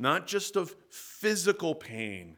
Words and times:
not 0.00 0.26
just 0.26 0.56
of 0.56 0.74
physical 0.88 1.74
pain, 1.74 2.36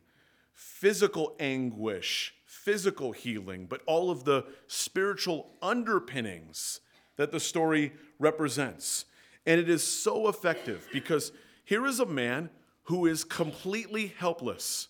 physical 0.53 1.35
anguish, 1.39 2.35
physical 2.45 3.13
healing, 3.13 3.67
but 3.67 3.81
all 3.87 4.11
of 4.11 4.25
the 4.25 4.45
spiritual 4.67 5.49
underpinnings 5.63 6.81
that 7.17 7.31
the 7.31 7.41
story 7.41 7.93
represents. 8.19 9.05
And 9.47 9.61
it 9.61 9.71
is 9.71 9.83
so 9.83 10.29
effective 10.29 10.87
because 10.93 11.33
here 11.65 11.87
is 11.87 12.01
a 12.01 12.07
man 12.07 12.51
who 12.85 13.07
is 13.07 13.23
completely 13.23 14.09
helpless. 14.19 14.89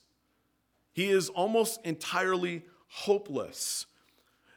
He 0.93 1.11
is 1.11 1.29
almost 1.29 1.80
entirely 1.84 2.62
hopeless. 2.89 3.86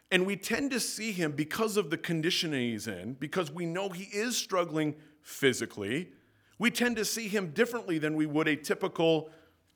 And 0.09 0.25
we 0.25 0.37
tend 0.37 0.71
to 0.71 0.79
see 0.79 1.11
him 1.11 1.33
because 1.33 1.75
of 1.75 1.89
the 1.89 1.97
condition 1.97 2.53
he's 2.53 2.87
in, 2.87 3.13
because 3.13 3.51
we 3.51 3.65
know 3.65 3.89
he 3.89 4.03
is 4.03 4.37
struggling 4.37 4.95
physically. 5.21 6.09
We 6.57 6.71
tend 6.71 6.95
to 6.97 7.05
see 7.05 7.27
him 7.27 7.51
differently 7.51 7.97
than 7.97 8.15
we 8.15 8.25
would 8.25 8.47
a 8.47 8.55
typical 8.55 9.29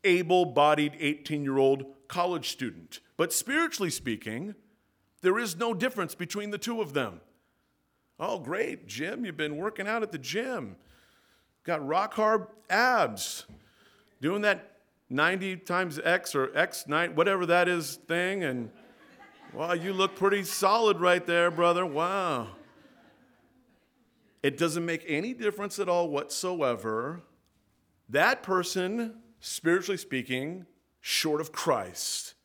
able 0.03 0.45
bodied 0.45 0.93
18 0.99 1.43
year 1.43 1.57
old 1.57 1.85
college 2.07 2.49
student. 2.49 2.99
But 3.17 3.33
spiritually 3.33 3.89
speaking, 3.89 4.55
there 5.21 5.37
is 5.37 5.57
no 5.57 5.73
difference 5.73 6.15
between 6.15 6.51
the 6.51 6.57
two 6.57 6.81
of 6.81 6.93
them. 6.93 7.21
Oh, 8.19 8.39
great, 8.39 8.87
Jim, 8.87 9.25
you've 9.25 9.37
been 9.37 9.57
working 9.57 9.87
out 9.87 10.03
at 10.03 10.11
the 10.11 10.17
gym. 10.17 10.75
Got 11.63 11.85
rock 11.85 12.13
hard 12.13 12.47
abs. 12.69 13.45
Doing 14.21 14.41
that 14.41 14.77
90 15.09 15.57
times 15.57 15.99
X 16.03 16.35
or 16.35 16.55
X 16.55 16.85
nine, 16.87 17.15
whatever 17.15 17.45
that 17.45 17.67
is 17.67 17.95
thing. 17.95 18.43
And 18.43 18.69
wow, 19.53 19.73
you 19.73 19.93
look 19.93 20.15
pretty 20.15 20.43
solid 20.43 20.99
right 20.99 21.25
there, 21.25 21.49
brother. 21.49 21.85
Wow. 21.85 22.47
It 24.41 24.57
doesn't 24.57 24.85
make 24.85 25.03
any 25.07 25.33
difference 25.33 25.79
at 25.79 25.89
all 25.89 26.09
whatsoever. 26.09 27.21
That 28.07 28.41
person, 28.41 29.15
spiritually 29.39 29.97
speaking, 29.97 30.65
short 31.01 31.41
of 31.41 31.51
Christ, 31.51 32.35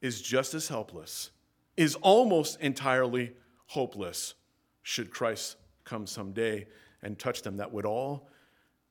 is 0.00 0.20
just 0.20 0.54
as 0.54 0.68
helpless, 0.68 1.30
is 1.76 1.94
almost 1.96 2.60
entirely 2.60 3.32
hopeless 3.66 4.34
should 4.82 5.10
Christ 5.10 5.56
come 5.84 6.06
someday 6.06 6.66
and 7.02 7.18
touch 7.18 7.42
them. 7.42 7.56
That 7.58 7.72
would 7.72 7.86
all 7.86 8.28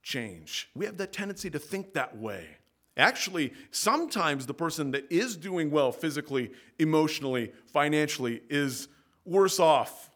change. 0.02 0.70
We 0.76 0.86
have 0.86 0.98
that 0.98 1.14
tendency 1.14 1.50
to 1.52 1.60
think 1.60 1.94
that 1.94 2.18
way. 2.18 2.58
Actually, 2.98 3.54
sometimes 3.72 4.46
the 4.46 4.54
person 4.54 4.92
that 4.92 5.10
is 5.12 5.38
doing 5.38 5.72
well 5.72 5.92
physically, 5.92 6.52
emotionally, 6.80 7.54
financially 7.68 8.42
is 8.50 8.88
worse 9.24 9.60
off 9.60 10.09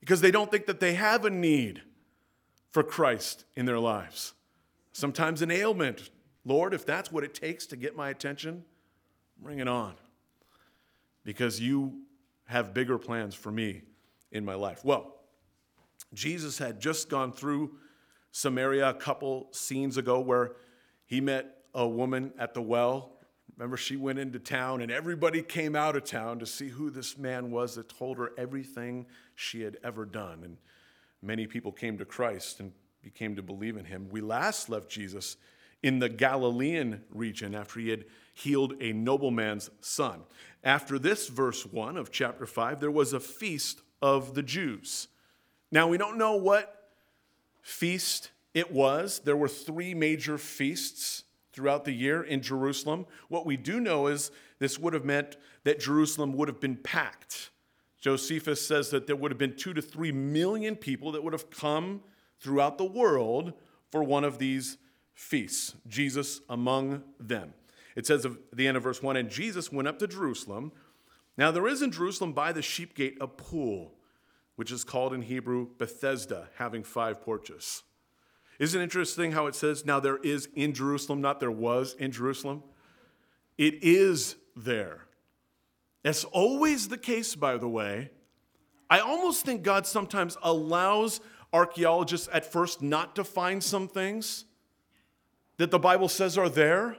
because 0.00 0.20
they 0.20 0.30
don't 0.30 0.50
think 0.50 0.66
that 0.66 0.80
they 0.80 0.94
have 0.94 1.24
a 1.24 1.30
need 1.30 1.82
for 2.72 2.82
Christ 2.82 3.44
in 3.54 3.66
their 3.66 3.78
lives. 3.78 4.34
Sometimes 4.92 5.42
an 5.42 5.50
ailment. 5.50 6.10
Lord, 6.44 6.74
if 6.74 6.86
that's 6.86 7.12
what 7.12 7.22
it 7.22 7.34
takes 7.34 7.66
to 7.66 7.76
get 7.76 7.96
my 7.96 8.10
attention, 8.10 8.64
bring 9.40 9.58
it 9.58 9.68
on 9.68 9.94
because 11.24 11.60
you 11.60 12.02
have 12.46 12.74
bigger 12.74 12.98
plans 12.98 13.34
for 13.34 13.52
me 13.52 13.82
in 14.32 14.44
my 14.44 14.54
life. 14.54 14.84
Well, 14.84 15.16
Jesus 16.14 16.58
had 16.58 16.80
just 16.80 17.08
gone 17.08 17.32
through 17.32 17.76
Samaria 18.32 18.88
a 18.90 18.94
couple 18.94 19.48
scenes 19.52 19.96
ago 19.96 20.20
where 20.20 20.56
he 21.06 21.20
met 21.20 21.58
a 21.74 21.86
woman 21.86 22.32
at 22.38 22.54
the 22.54 22.62
well. 22.62 23.12
Remember, 23.60 23.76
she 23.76 23.96
went 23.96 24.18
into 24.18 24.38
town 24.38 24.80
and 24.80 24.90
everybody 24.90 25.42
came 25.42 25.76
out 25.76 25.94
of 25.94 26.04
town 26.04 26.38
to 26.38 26.46
see 26.46 26.68
who 26.68 26.88
this 26.88 27.18
man 27.18 27.50
was 27.50 27.74
that 27.74 27.90
told 27.90 28.16
her 28.16 28.32
everything 28.38 29.04
she 29.34 29.60
had 29.60 29.76
ever 29.84 30.06
done. 30.06 30.40
And 30.42 30.56
many 31.20 31.46
people 31.46 31.70
came 31.70 31.98
to 31.98 32.06
Christ 32.06 32.60
and 32.60 32.72
became 33.02 33.36
to 33.36 33.42
believe 33.42 33.76
in 33.76 33.84
him. 33.84 34.08
We 34.10 34.22
last 34.22 34.70
left 34.70 34.88
Jesus 34.88 35.36
in 35.82 35.98
the 35.98 36.08
Galilean 36.08 37.02
region 37.10 37.54
after 37.54 37.80
he 37.80 37.90
had 37.90 38.06
healed 38.32 38.72
a 38.80 38.94
nobleman's 38.94 39.68
son. 39.82 40.22
After 40.64 40.98
this, 40.98 41.28
verse 41.28 41.66
1 41.66 41.98
of 41.98 42.10
chapter 42.10 42.46
5, 42.46 42.80
there 42.80 42.90
was 42.90 43.12
a 43.12 43.20
feast 43.20 43.82
of 44.00 44.32
the 44.32 44.42
Jews. 44.42 45.08
Now, 45.70 45.86
we 45.86 45.98
don't 45.98 46.16
know 46.16 46.36
what 46.36 46.88
feast 47.60 48.30
it 48.54 48.72
was. 48.72 49.18
There 49.18 49.36
were 49.36 49.48
three 49.48 49.92
major 49.92 50.38
feasts 50.38 51.24
throughout 51.52 51.84
the 51.84 51.92
year 51.92 52.22
in 52.22 52.42
Jerusalem. 52.42 53.06
What 53.28 53.46
we 53.46 53.56
do 53.56 53.80
know 53.80 54.06
is 54.06 54.30
this 54.58 54.78
would 54.78 54.94
have 54.94 55.04
meant 55.04 55.36
that 55.64 55.80
Jerusalem 55.80 56.32
would 56.34 56.48
have 56.48 56.60
been 56.60 56.76
packed. 56.76 57.50
Josephus 58.00 58.66
says 58.66 58.90
that 58.90 59.06
there 59.06 59.16
would 59.16 59.30
have 59.30 59.38
been 59.38 59.56
two 59.56 59.74
to 59.74 59.82
three 59.82 60.12
million 60.12 60.76
people 60.76 61.12
that 61.12 61.22
would 61.22 61.32
have 61.32 61.50
come 61.50 62.02
throughout 62.40 62.78
the 62.78 62.84
world 62.84 63.52
for 63.90 64.02
one 64.02 64.24
of 64.24 64.38
these 64.38 64.78
feasts, 65.12 65.74
Jesus 65.86 66.40
among 66.48 67.02
them. 67.18 67.52
It 67.94 68.06
says 68.06 68.24
at 68.24 68.32
the 68.54 68.66
end 68.66 68.76
of 68.76 68.82
verse 68.82 69.02
1 69.02 69.16
And 69.16 69.28
Jesus 69.28 69.70
went 69.70 69.88
up 69.88 69.98
to 69.98 70.06
Jerusalem. 70.06 70.72
Now 71.36 71.50
there 71.50 71.66
is 71.66 71.82
in 71.82 71.92
Jerusalem 71.92 72.32
by 72.32 72.52
the 72.52 72.62
sheep 72.62 72.94
gate 72.94 73.18
a 73.20 73.26
pool 73.26 73.94
which 74.56 74.72
is 74.72 74.84
called 74.84 75.14
in 75.14 75.22
Hebrew 75.22 75.68
Bethesda, 75.78 76.48
having 76.56 76.82
five 76.84 77.22
porches. 77.22 77.82
Isn't 78.60 78.78
it 78.78 78.84
interesting 78.84 79.32
how 79.32 79.46
it 79.46 79.54
says, 79.54 79.86
now 79.86 80.00
there 80.00 80.18
is 80.18 80.48
in 80.54 80.74
Jerusalem, 80.74 81.22
not 81.22 81.40
there 81.40 81.50
was 81.50 81.94
in 81.94 82.12
Jerusalem? 82.12 82.62
It 83.56 83.82
is 83.82 84.36
there. 84.54 85.06
That's 86.02 86.24
always 86.24 86.88
the 86.88 86.98
case, 86.98 87.34
by 87.34 87.56
the 87.56 87.68
way. 87.68 88.10
I 88.90 89.00
almost 89.00 89.46
think 89.46 89.62
God 89.62 89.86
sometimes 89.86 90.36
allows 90.42 91.22
archaeologists 91.54 92.28
at 92.32 92.44
first 92.44 92.82
not 92.82 93.16
to 93.16 93.24
find 93.24 93.64
some 93.64 93.88
things 93.88 94.44
that 95.56 95.70
the 95.70 95.78
Bible 95.78 96.08
says 96.08 96.36
are 96.36 96.50
there, 96.50 96.98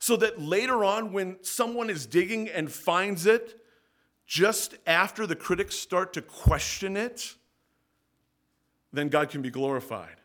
so 0.00 0.16
that 0.16 0.40
later 0.40 0.84
on, 0.84 1.12
when 1.12 1.36
someone 1.42 1.88
is 1.88 2.04
digging 2.04 2.48
and 2.48 2.70
finds 2.70 3.26
it, 3.26 3.60
just 4.26 4.74
after 4.88 5.24
the 5.24 5.36
critics 5.36 5.76
start 5.76 6.12
to 6.14 6.22
question 6.22 6.96
it, 6.96 7.36
then 8.92 9.08
God 9.08 9.30
can 9.30 9.40
be 9.40 9.50
glorified. 9.50 10.16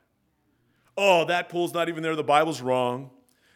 Oh, 0.99 1.25
that 1.25 1.49
pool's 1.49 1.73
not 1.73 1.89
even 1.89 2.03
there. 2.03 2.15
The 2.15 2.23
Bible's 2.23 2.61
wrong. 2.61 3.11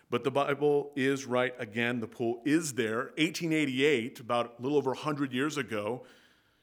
But 0.10 0.24
the 0.24 0.32
Bible 0.32 0.92
is 0.96 1.26
right 1.26 1.54
again. 1.58 2.00
The 2.00 2.08
pool 2.08 2.42
is 2.46 2.74
there. 2.74 3.12
1888, 3.18 4.20
about 4.20 4.56
a 4.58 4.62
little 4.62 4.78
over 4.78 4.92
100 4.92 5.34
years 5.34 5.58
ago, 5.58 6.04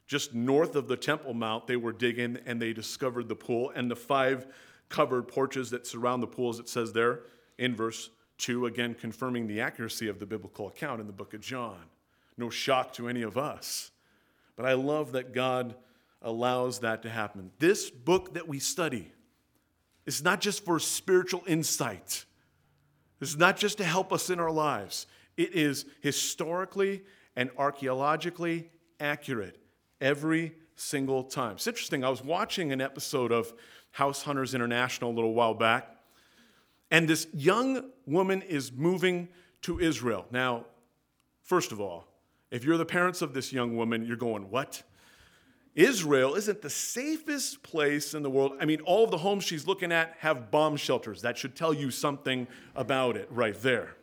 just 0.07 0.35
north 0.35 0.77
of 0.77 0.87
the 0.87 0.97
Temple 0.97 1.35
Mount, 1.35 1.67
they 1.67 1.77
were 1.77 1.93
digging 1.93 2.39
and 2.47 2.63
they 2.63 2.73
discovered 2.73 3.29
the 3.29 3.35
pool 3.35 3.73
and 3.75 3.91
the 3.91 3.97
five 3.97 4.47
covered 4.89 5.27
porches 5.29 5.71
that 5.71 5.87
surround 5.87 6.23
the 6.23 6.29
pool, 6.29 6.51
as 6.51 6.61
it 6.61 6.69
says 6.69 6.93
there 6.93 7.21
in 7.59 7.75
verse 7.75 8.11
2, 8.39 8.67
again 8.67 8.95
confirming 8.95 9.49
the 9.49 9.61
accuracy 9.61 10.09
of 10.09 10.21
the 10.21 10.27
biblical 10.27 10.69
account 10.69 11.01
in 11.01 11.07
the 11.07 11.13
book 11.13 11.35
of 11.35 11.41
John 11.41 11.83
no 12.41 12.51
shock 12.51 12.93
to 12.95 13.09
any 13.09 13.23
of 13.23 13.39
us. 13.39 13.93
But 14.57 14.67
I 14.67 14.73
love 14.73 15.13
that 15.13 15.33
God 15.33 15.77
allows 16.23 16.81
that 16.81 17.03
to 17.03 17.11
happen. 17.11 17.53
This 17.59 17.91
book 17.91 18.35
that 18.35 18.49
we 18.49 18.59
study 18.59 19.13
is 20.11 20.25
not 20.25 20.41
just 20.41 20.65
for 20.65 20.81
spiritual 20.81 21.45
insight, 21.47 22.25
it's 23.21 23.37
not 23.37 23.57
just 23.57 23.79
to 23.79 23.85
help 23.85 24.13
us 24.13 24.29
in 24.29 24.41
our 24.41 24.51
lives. 24.51 25.07
It 25.37 25.55
is 25.55 25.85
historically 26.01 27.03
and 27.37 27.49
archaeologically 27.57 28.71
accurate 28.99 29.57
every 30.01 30.53
single 30.75 31.23
time. 31.23 31.53
It's 31.53 31.67
interesting. 31.69 32.03
I 32.03 32.09
was 32.09 32.25
watching 32.25 32.73
an 32.73 32.81
episode 32.81 33.31
of 33.31 33.53
House 33.93 34.23
Hunters 34.23 34.53
International 34.53 35.13
a 35.13 35.15
little 35.15 35.33
while 35.33 35.55
back, 35.55 35.89
and 36.91 37.07
this 37.07 37.29
young 37.33 37.91
woman 38.05 38.43
is 38.43 38.73
moving 38.73 39.29
to 39.63 39.79
Israel. 39.79 40.27
Now, 40.33 40.67
first 41.45 41.71
of 41.71 41.81
all, 41.81 42.09
if 42.51 42.65
you're 42.65 42.79
the 42.79 42.85
parents 42.85 43.23
of 43.23 43.33
this 43.33 43.53
young 43.53 43.77
woman, 43.77 44.05
you're 44.05 44.17
going, 44.17 44.51
What? 44.51 44.83
Israel 45.75 46.35
isn't 46.35 46.63
the 46.63 46.71
safest 46.71 47.63
place 47.63 48.15
in 48.15 48.23
the 48.23 48.31
world. 48.31 48.53
I 48.61 48.65
mean, 48.65 48.81
all 48.81 49.05
of 49.05 49.11
the 49.11 49.19
homes 49.19 49.45
she's 49.45 49.67
looking 49.67 49.93
at 49.93 50.17
have 50.19 50.51
bomb 50.51 50.77
shelters. 50.77 51.23
That 51.23 51.39
should 51.39 51.55
tell 51.55 51.73
you 51.73 51.91
something 51.91 52.49
about 52.75 53.17
it 53.17 53.29
right 53.31 53.61
there. 53.63 53.97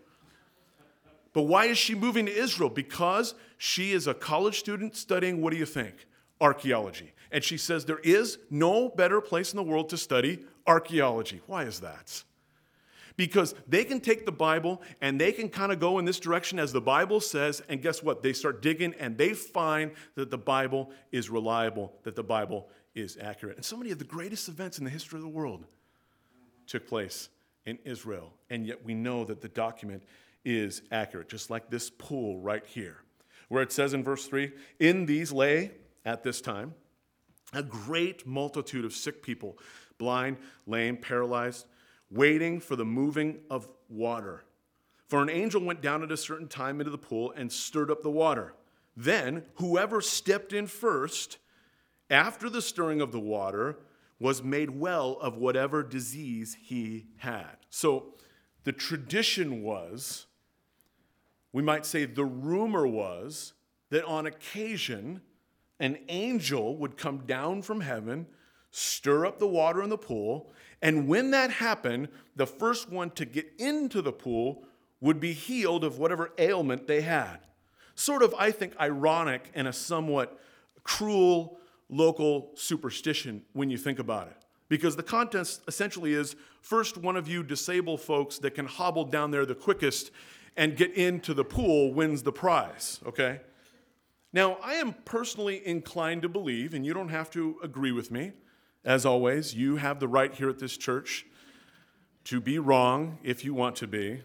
But 1.34 1.44
why 1.44 1.66
is 1.66 1.78
she 1.78 1.94
moving 1.94 2.26
to 2.26 2.32
Israel? 2.36 2.70
Because 2.70 3.36
she 3.58 3.92
is 3.92 4.08
a 4.08 4.14
college 4.14 4.60
student 4.60 4.96
studying, 4.96 5.42
what 5.42 5.52
do 5.52 5.60
you 5.60 5.66
think? 5.66 6.08
Archaeology. 6.40 7.14
And 7.32 7.44
she 7.44 7.58
says 7.58 7.86
there 7.86 8.00
is 8.00 8.40
no 8.50 8.90
better 8.90 9.20
place 9.20 9.52
in 9.52 9.58
the 9.58 9.64
world 9.64 9.90
to 9.90 9.98
study 9.98 10.46
archaeology. 10.66 11.42
Why 11.46 11.64
is 11.64 11.82
that? 11.82 12.24
Because 13.18 13.56
they 13.68 13.84
can 13.84 14.00
take 14.00 14.26
the 14.26 14.32
Bible 14.32 14.82
and 15.02 15.20
they 15.20 15.32
can 15.32 15.50
kind 15.50 15.72
of 15.72 15.80
go 15.80 15.98
in 16.00 16.06
this 16.06 16.20
direction 16.20 16.60
as 16.60 16.72
the 16.72 16.80
Bible 16.80 17.20
says, 17.20 17.62
and 17.68 17.82
guess 17.82 18.02
what? 18.02 18.22
They 18.24 18.32
start 18.32 18.62
digging 18.62 18.94
and 19.00 19.18
they 19.18 19.34
find 19.34 19.92
that 20.16 20.30
the 20.30 20.38
Bible 20.38 20.92
is 21.12 21.30
reliable, 21.30 21.94
that 22.04 22.16
the 22.16 22.24
Bible 22.24 22.70
is 22.96 23.18
accurate. 23.20 23.58
And 23.58 23.66
so 23.66 23.76
many 23.76 23.92
of 23.92 23.98
the 23.98 24.06
greatest 24.06 24.48
events 24.48 24.78
in 24.78 24.86
the 24.86 24.92
history 24.92 25.18
of 25.18 25.24
the 25.24 25.30
world 25.30 25.66
took 26.68 26.88
place 26.88 27.30
in 27.66 27.80
Israel, 27.84 28.34
and 28.50 28.66
yet 28.66 28.86
we 28.86 28.94
know 28.94 29.26
that 29.26 29.42
the 29.42 29.50
document 29.50 30.04
is 30.46 30.84
accurate, 30.92 31.28
just 31.28 31.50
like 31.50 31.70
this 31.70 31.90
pool 31.90 32.40
right 32.40 32.66
here, 32.66 32.98
where 33.50 33.62
it 33.62 33.72
says 33.72 33.94
in 33.94 34.04
verse 34.04 34.26
3 34.28 34.52
In 34.80 35.06
these 35.06 35.34
lay 35.34 35.72
at 36.06 36.24
this 36.24 36.40
time 36.40 36.74
a 37.54 37.64
great 37.64 38.26
multitude 38.26 38.86
of 38.86 38.94
sick 38.94 39.22
people, 39.22 39.58
blind, 39.98 40.38
lame, 40.66 40.96
paralyzed 40.96 41.66
waiting 42.10 42.60
for 42.60 42.76
the 42.76 42.86
moving 42.86 43.40
of 43.50 43.68
water. 43.90 44.44
For 45.08 45.22
an 45.22 45.30
angel 45.30 45.64
went 45.64 45.82
down 45.82 46.04
at 46.04 46.12
a 46.12 46.18
certain 46.18 46.48
time 46.48 46.80
into 46.80 46.92
the 46.92 46.98
pool 46.98 47.34
and 47.36 47.52
stirred 47.52 47.90
up 47.90 48.04
the 48.04 48.12
water. 48.12 48.54
Then 48.96 49.44
whoever 49.56 50.02
stepped 50.02 50.54
in 50.54 50.68
first, 50.68 51.38
after 52.10 52.50
the 52.50 52.62
stirring 52.62 53.00
of 53.00 53.12
the 53.12 53.20
water, 53.20 53.78
was 54.20 54.44
made 54.44 54.72
well 54.72 55.18
of 55.22 55.38
whatever 55.38 55.84
disease 55.84 56.58
he 56.62 57.08
had. 57.18 57.58
So 57.70 58.16
the 58.64 58.72
tradition 58.72 59.62
was, 59.62 60.26
we 61.54 61.62
might 61.62 61.86
say 61.86 62.06
the 62.06 62.26
rumor 62.26 62.88
was, 62.88 63.54
that 63.90 64.04
on 64.04 64.26
occasion, 64.26 65.22
an 65.80 66.00
angel 66.10 66.76
would 66.78 66.98
come 66.98 67.20
down 67.20 67.62
from 67.62 67.82
heaven, 67.82 68.28
stir 68.72 69.26
up 69.26 69.40
the 69.40 69.48
water 69.48 69.82
in 69.82 69.90
the 69.90 69.98
pool, 69.98 70.52
and 70.82 71.08
when 71.08 71.32
that 71.32 71.52
happened, 71.52 72.10
the 72.36 72.48
first 72.48 72.90
one 72.90 73.10
to 73.12 73.26
get 73.26 73.52
into 73.58 74.02
the 74.02 74.12
pool 74.12 74.64
would 75.02 75.20
be 75.20 75.34
healed 75.34 75.84
of 75.84 76.00
whatever 76.00 76.32
ailment 76.38 76.88
they 76.88 77.02
had. 77.02 77.38
Sort 77.96 78.22
of, 78.22 78.34
I 78.38 78.52
think, 78.52 78.74
ironic 78.80 79.52
and 79.56 79.68
a 79.68 79.74
somewhat 79.74 80.40
cruel 80.84 81.60
local 81.90 82.52
superstition 82.56 83.44
when 83.54 83.70
you 83.70 83.78
think 83.78 84.00
about 84.00 84.28
it. 84.28 84.38
Because 84.70 84.96
the 84.96 85.04
contest 85.04 85.62
essentially 85.68 86.14
is 86.14 86.36
first 86.62 86.98
one 86.98 87.16
of 87.16 87.28
you 87.28 87.42
disabled 87.42 88.02
folks 88.02 88.38
that 88.40 88.52
can 88.52 88.66
hobble 88.66 89.06
down 89.06 89.32
there 89.32 89.46
the 89.46 89.56
quickest 89.56 90.12
and 90.58 90.76
get 90.76 90.94
into 90.94 91.34
the 91.34 91.46
pool 91.46 91.94
wins 91.94 92.24
the 92.24 92.32
prize, 92.32 93.00
okay? 93.06 93.40
Now, 94.34 94.58
I 94.62 94.74
am 94.76 94.94
personally 95.06 95.66
inclined 95.66 96.24
to 96.24 96.30
believe, 96.30 96.74
and 96.74 96.86
you 96.86 96.94
don't 96.94 97.10
have 97.10 97.30
to 97.32 97.58
agree 97.64 97.92
with 97.92 98.12
me, 98.12 98.34
as 98.86 99.06
always, 99.06 99.54
you 99.54 99.76
have 99.78 100.00
the 100.00 100.08
right 100.08 100.34
here 100.34 100.50
at 100.50 100.60
this 100.60 100.78
church 100.78 101.26
to 102.26 102.42
be 102.42 102.60
wrong 102.60 103.20
if 103.24 103.46
you 103.46 103.54
want 103.54 103.76
to 103.78 103.88
be. 103.88 104.22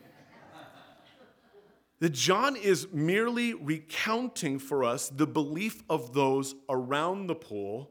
that 2.00 2.10
John 2.10 2.56
is 2.56 2.88
merely 2.92 3.54
recounting 3.54 4.58
for 4.58 4.82
us 4.82 5.08
the 5.08 5.26
belief 5.26 5.82
of 5.88 6.14
those 6.14 6.54
around 6.68 7.28
the 7.28 7.34
pool 7.34 7.90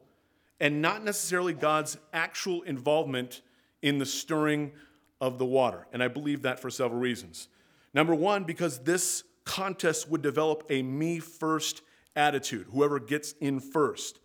and 0.60 0.80
not 0.80 1.02
necessarily 1.02 1.54
God's 1.54 1.96
actual 2.12 2.62
involvement 2.62 3.42
in 3.82 3.98
the 3.98 4.06
stirring 4.06 4.72
of 5.20 5.38
the 5.38 5.44
water. 5.44 5.86
And 5.92 6.02
I 6.02 6.08
believe 6.08 6.42
that 6.42 6.60
for 6.60 6.70
several 6.70 7.00
reasons. 7.00 7.48
Number 7.94 8.14
one, 8.14 8.44
because 8.44 8.80
this 8.80 9.24
contest 9.44 10.08
would 10.08 10.22
develop 10.22 10.64
a 10.70 10.82
me 10.82 11.18
first 11.18 11.82
attitude, 12.14 12.66
whoever 12.70 12.98
gets 13.00 13.32
in 13.40 13.60
first. 13.60 14.18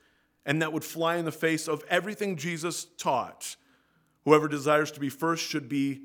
And 0.47 0.63
that 0.63 0.73
would 0.73 0.83
fly 0.83 1.17
in 1.17 1.25
the 1.25 1.31
face 1.31 1.67
of 1.67 1.83
everything 1.87 2.35
Jesus 2.37 2.85
taught. 2.97 3.55
Whoever 4.25 4.47
desires 4.47 4.91
to 4.93 4.99
be 4.99 5.09
first 5.09 5.45
should 5.45 5.69
be 5.69 6.01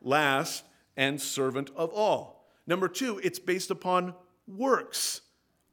last 0.00 0.64
and 0.96 1.20
servant 1.20 1.70
of 1.76 1.92
all. 1.92 2.48
Number 2.66 2.88
two, 2.88 3.20
it's 3.22 3.38
based 3.38 3.70
upon 3.70 4.14
works 4.48 5.20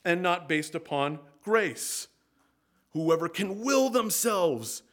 and 0.05 0.21
not 0.21 0.47
based 0.47 0.75
upon 0.75 1.19
grace 1.41 2.07
whoever 2.91 3.29
can 3.29 3.61
will 3.61 3.89
themselves 3.89 4.83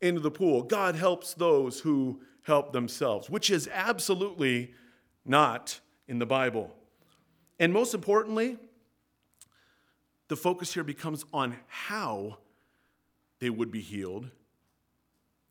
into 0.00 0.20
the 0.20 0.30
pool. 0.30 0.62
God 0.62 0.94
helps 0.94 1.34
those 1.34 1.80
who 1.80 2.20
help 2.42 2.72
themselves, 2.72 3.28
which 3.28 3.50
is 3.50 3.68
absolutely 3.72 4.72
not 5.24 5.80
in 6.08 6.18
the 6.18 6.26
Bible. 6.26 6.74
And 7.58 7.72
most 7.72 7.92
importantly, 7.94 8.56
the 10.28 10.36
focus 10.36 10.72
here 10.72 10.84
becomes 10.84 11.24
on 11.32 11.56
how 11.66 12.38
they 13.40 13.50
would 13.50 13.70
be 13.70 13.80
healed 13.80 14.30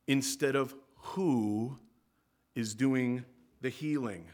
instead 0.08 0.56
of 0.56 0.74
who 0.96 1.78
is 2.56 2.74
doing 2.74 3.26
the 3.62 3.70
healing. 3.70 4.26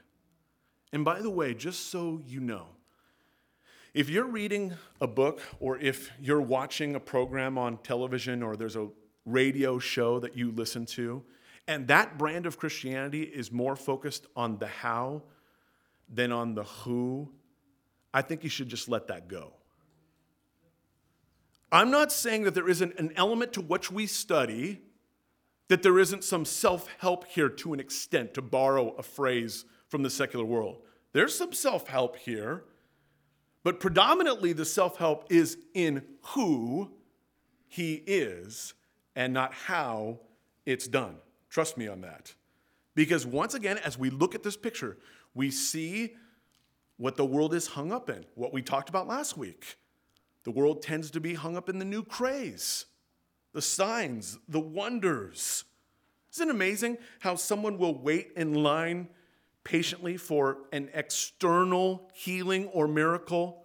And 0.94 1.04
by 1.04 1.22
the 1.22 1.30
way, 1.30 1.54
just 1.54 1.90
so 1.90 2.22
you 2.26 2.40
know, 2.40 2.68
if 3.94 4.10
you're 4.10 4.28
reading 4.28 4.74
a 5.00 5.08
book 5.08 5.42
or 5.60 5.78
if 5.80 6.12
you're 6.20 6.42
watching 6.42 6.96
a 6.96 7.00
program 7.00 7.58
on 7.58 7.78
television 7.78 8.44
or 8.44 8.56
there's 8.56 8.76
a 8.76 8.90
radio 9.26 9.80
show 9.80 10.20
that 10.20 10.38
you 10.38 10.52
listen 10.52 10.86
to, 10.86 11.24
and 11.68 11.88
that 11.88 12.18
brand 12.18 12.46
of 12.46 12.58
Christianity 12.58 13.24
is 13.24 13.52
more 13.52 13.76
focused 13.76 14.28
on 14.36 14.58
the 14.60 14.68
how 14.68 15.24
than 16.08 16.32
on 16.32 16.54
the 16.54 16.64
who, 16.64 17.32
I 18.14 18.22
think 18.22 18.44
you 18.44 18.50
should 18.50 18.70
just 18.70 18.88
let 18.88 19.08
that 19.08 19.28
go. 19.28 19.55
I'm 21.72 21.92
not 21.92 22.12
saying 22.12 22.44
that 22.44 22.54
there 22.54 22.70
isn't 22.70 22.98
an 23.00 23.12
element 23.16 23.54
to 23.54 23.62
which 23.62 23.92
we 23.92 24.08
study, 24.08 24.82
that 25.68 25.84
there 25.84 26.00
isn't 26.00 26.24
some 26.24 26.46
self 26.46 26.88
help 27.00 27.26
here 27.26 27.50
to 27.50 27.74
an 27.74 27.80
extent, 27.80 28.34
to 28.36 28.42
borrow 28.42 28.92
a 28.98 29.04
phrase 29.04 29.66
from 29.88 30.04
the 30.04 30.10
secular 30.10 30.46
world. 30.46 30.82
There's 31.14 31.38
some 31.38 31.54
self 31.54 31.88
help 31.88 32.18
here. 32.18 32.66
But 33.64 33.80
predominantly, 33.80 34.54
the 34.54 34.66
self 34.66 34.98
help 34.98 35.26
is 35.32 35.58
in 35.74 36.04
who 36.22 36.92
he 37.68 38.04
is 38.06 38.74
and 39.16 39.34
not 39.34 39.54
how 39.54 40.20
it's 40.66 40.88
done. 40.88 41.16
Trust 41.50 41.78
me 41.78 41.88
on 41.88 42.02
that. 42.02 42.34
Because 42.94 43.26
once 43.26 43.54
again, 43.54 43.78
as 43.80 43.98
we 43.98 44.10
look 44.10 44.36
at 44.36 44.44
this 44.44 44.56
picture, 44.56 44.98
we 45.34 45.52
see 45.52 46.16
what 46.98 47.18
the 47.18 47.26
world 47.26 47.54
is 47.54 47.68
hung 47.68 47.92
up 47.92 48.10
in, 48.10 48.26
what 48.36 48.54
we 48.54 48.62
talked 48.62 48.88
about 48.88 49.08
last 49.08 49.38
week. 49.38 49.78
The 50.46 50.52
world 50.52 50.82
tends 50.82 51.12
to 51.12 51.20
be 51.20 51.34
hung 51.34 51.58
up 51.58 51.70
in 51.70 51.80
the 51.80 51.86
new 51.86 52.04
craze, 52.04 52.86
the 53.52 53.62
signs, 53.62 54.38
the 54.48 54.60
wonders. 54.60 55.66
Isn't 56.34 56.50
it 56.50 56.52
amazing 56.52 56.98
how 57.20 57.36
someone 57.36 57.78
will 57.78 58.00
wait 58.02 58.32
in 58.38 58.54
line 58.54 59.10
patiently 59.64 60.18
for 60.18 60.60
an 60.72 60.90
external 60.94 62.10
healing 62.14 62.68
or 62.68 62.88
miracle, 62.88 63.64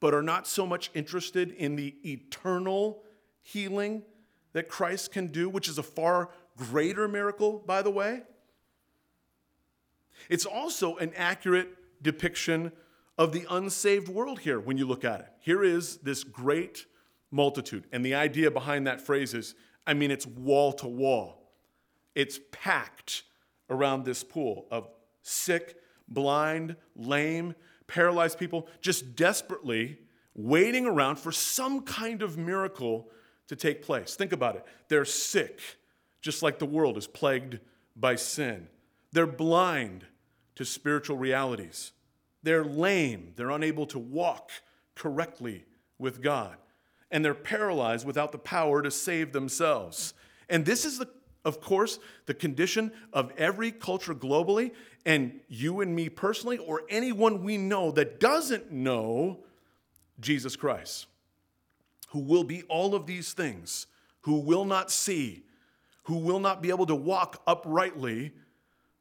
but 0.00 0.12
are 0.12 0.22
not 0.22 0.46
so 0.46 0.66
much 0.66 0.90
interested 0.94 1.50
in 1.52 1.74
the 1.76 1.96
eternal 2.04 3.02
healing 3.40 4.02
that 4.52 4.68
Christ 4.68 5.12
can 5.12 5.28
do, 5.28 5.48
which 5.48 5.68
is 5.68 5.78
a 5.78 5.82
far 5.82 6.28
greater 6.56 7.08
miracle, 7.08 7.62
by 7.66 7.80
the 7.80 7.90
way. 7.90 8.22
It's 10.28 10.44
also 10.44 10.96
an 10.96 11.12
accurate 11.16 12.02
depiction 12.02 12.72
of 13.18 13.32
the 13.32 13.44
unsaved 13.50 14.08
world 14.08 14.38
here 14.38 14.60
when 14.60 14.78
you 14.78 14.86
look 14.86 15.04
at 15.04 15.20
it. 15.20 15.26
Here 15.40 15.64
is 15.64 15.98
this 15.98 16.22
great 16.22 16.86
multitude. 17.30 17.84
And 17.92 18.04
the 18.04 18.14
idea 18.14 18.50
behind 18.50 18.86
that 18.86 19.00
phrase 19.00 19.34
is 19.34 19.54
I 19.86 19.94
mean, 19.94 20.10
it's 20.10 20.26
wall 20.26 20.72
to 20.74 20.86
wall, 20.86 21.50
it's 22.14 22.38
packed 22.52 23.24
around 23.70 24.04
this 24.04 24.22
pool 24.22 24.66
of 24.70 24.88
sick, 25.22 25.76
blind, 26.08 26.76
lame, 26.94 27.54
paralyzed 27.86 28.38
people, 28.38 28.68
just 28.80 29.16
desperately 29.16 29.98
waiting 30.34 30.86
around 30.86 31.16
for 31.16 31.32
some 31.32 31.82
kind 31.82 32.22
of 32.22 32.36
miracle 32.36 33.08
to 33.48 33.56
take 33.56 33.82
place. 33.82 34.14
Think 34.14 34.32
about 34.32 34.56
it. 34.56 34.66
They're 34.88 35.06
sick, 35.06 35.60
just 36.20 36.42
like 36.42 36.58
the 36.58 36.66
world 36.66 36.98
is 36.98 37.06
plagued 37.06 37.58
by 37.96 38.16
sin. 38.16 38.68
They're 39.12 39.26
blind 39.26 40.04
to 40.56 40.64
spiritual 40.64 41.16
realities. 41.16 41.92
They're 42.42 42.64
lame. 42.64 43.32
They're 43.36 43.50
unable 43.50 43.86
to 43.86 43.98
walk 43.98 44.50
correctly 44.94 45.64
with 45.98 46.22
God. 46.22 46.56
And 47.10 47.24
they're 47.24 47.34
paralyzed 47.34 48.06
without 48.06 48.32
the 48.32 48.38
power 48.38 48.82
to 48.82 48.90
save 48.90 49.32
themselves. 49.32 50.14
And 50.48 50.64
this 50.64 50.84
is 50.84 50.98
the 50.98 51.08
of 51.44 51.60
course, 51.60 51.98
the 52.26 52.34
condition 52.34 52.92
of 53.12 53.32
every 53.38 53.70
culture 53.70 54.14
globally, 54.14 54.72
and 55.06 55.40
you 55.48 55.80
and 55.80 55.94
me 55.94 56.08
personally, 56.08 56.58
or 56.58 56.82
anyone 56.88 57.42
we 57.42 57.56
know 57.56 57.90
that 57.92 58.20
doesn't 58.20 58.70
know 58.70 59.40
Jesus 60.20 60.56
Christ, 60.56 61.06
who 62.08 62.20
will 62.20 62.44
be 62.44 62.62
all 62.64 62.94
of 62.94 63.06
these 63.06 63.32
things, 63.32 63.86
who 64.22 64.40
will 64.40 64.64
not 64.64 64.90
see, 64.90 65.44
who 66.04 66.18
will 66.18 66.40
not 66.40 66.60
be 66.60 66.70
able 66.70 66.86
to 66.86 66.94
walk 66.94 67.40
uprightly 67.46 68.32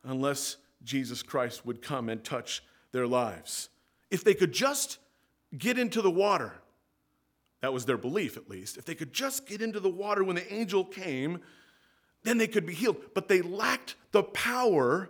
unless 0.03 0.57
Jesus 0.83 1.23
Christ 1.23 1.65
would 1.65 1.81
come 1.81 2.07
and 2.07 2.23
touch 2.23 2.63
their 2.91 3.07
lives. 3.07 3.69
If 4.09 4.23
they 4.23 4.33
could 4.33 4.53
just 4.53 4.99
get 5.57 5.77
into 5.77 6.01
the 6.01 6.11
water, 6.11 6.53
that 7.61 7.73
was 7.73 7.85
their 7.85 7.97
belief 7.97 8.37
at 8.37 8.49
least, 8.49 8.77
if 8.77 8.85
they 8.85 8.95
could 8.95 9.13
just 9.13 9.47
get 9.47 9.61
into 9.61 9.79
the 9.79 9.89
water 9.89 10.23
when 10.23 10.35
the 10.35 10.53
angel 10.53 10.85
came, 10.85 11.41
then 12.23 12.37
they 12.37 12.47
could 12.47 12.65
be 12.65 12.73
healed. 12.73 12.97
But 13.13 13.27
they 13.27 13.41
lacked 13.41 13.95
the 14.11 14.23
power 14.23 15.09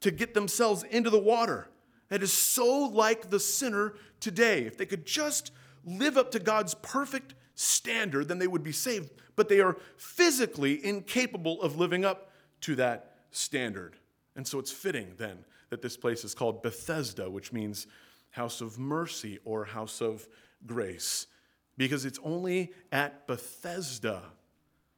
to 0.00 0.10
get 0.10 0.34
themselves 0.34 0.84
into 0.84 1.10
the 1.10 1.18
water. 1.18 1.68
That 2.08 2.22
is 2.22 2.32
so 2.32 2.84
like 2.86 3.30
the 3.30 3.40
sinner 3.40 3.94
today. 4.20 4.64
If 4.64 4.78
they 4.78 4.86
could 4.86 5.04
just 5.04 5.52
live 5.84 6.16
up 6.16 6.30
to 6.32 6.38
God's 6.38 6.74
perfect 6.74 7.34
standard, 7.54 8.28
then 8.28 8.38
they 8.38 8.46
would 8.46 8.62
be 8.62 8.72
saved. 8.72 9.10
But 9.36 9.48
they 9.48 9.60
are 9.60 9.76
physically 9.96 10.84
incapable 10.84 11.60
of 11.62 11.76
living 11.76 12.04
up 12.04 12.30
to 12.62 12.76
that 12.76 13.16
standard. 13.30 13.96
And 14.36 14.46
so 14.46 14.58
it's 14.58 14.70
fitting 14.70 15.14
then 15.18 15.44
that 15.70 15.82
this 15.82 15.96
place 15.96 16.24
is 16.24 16.34
called 16.34 16.62
Bethesda, 16.62 17.30
which 17.30 17.52
means 17.52 17.86
house 18.30 18.60
of 18.60 18.78
mercy 18.78 19.38
or 19.44 19.64
house 19.64 20.00
of 20.00 20.26
grace, 20.66 21.26
because 21.76 22.04
it's 22.04 22.18
only 22.22 22.72
at 22.92 23.26
Bethesda 23.26 24.22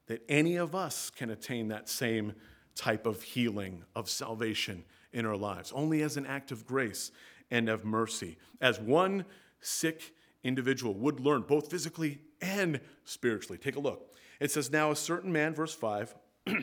that 0.07 0.23
any 0.29 0.57
of 0.57 0.75
us 0.75 1.11
can 1.11 1.31
attain 1.31 1.69
that 1.69 1.89
same 1.89 2.35
type 2.75 3.07
of 3.07 3.23
healing, 3.23 3.85
of 3.95 4.09
salvation 4.09 4.85
in 5.13 5.27
our 5.27 5.37
lives, 5.37 5.73
only 5.73 6.03
as 6.03 6.17
an 6.17 6.27
act 6.27 6.51
of 6.51 6.67
grace 6.67 7.13
and 7.51 7.69
of 7.69 7.85
mercy. 7.85 8.37
As 8.61 8.81
one 8.81 9.25
sick 9.61 10.15
individual 10.43 10.95
would 10.95 11.21
learn, 11.21 11.43
both 11.43 11.71
physically 11.71 12.19
and 12.41 12.81
spiritually. 13.05 13.59
Take 13.59 13.77
a 13.77 13.81
look. 13.81 14.15
It 14.41 14.51
says, 14.51 14.71
Now 14.71 14.91
a 14.91 14.97
certain 14.97 15.33
man, 15.33 15.55
verse 15.55 15.75
5, 15.75 16.15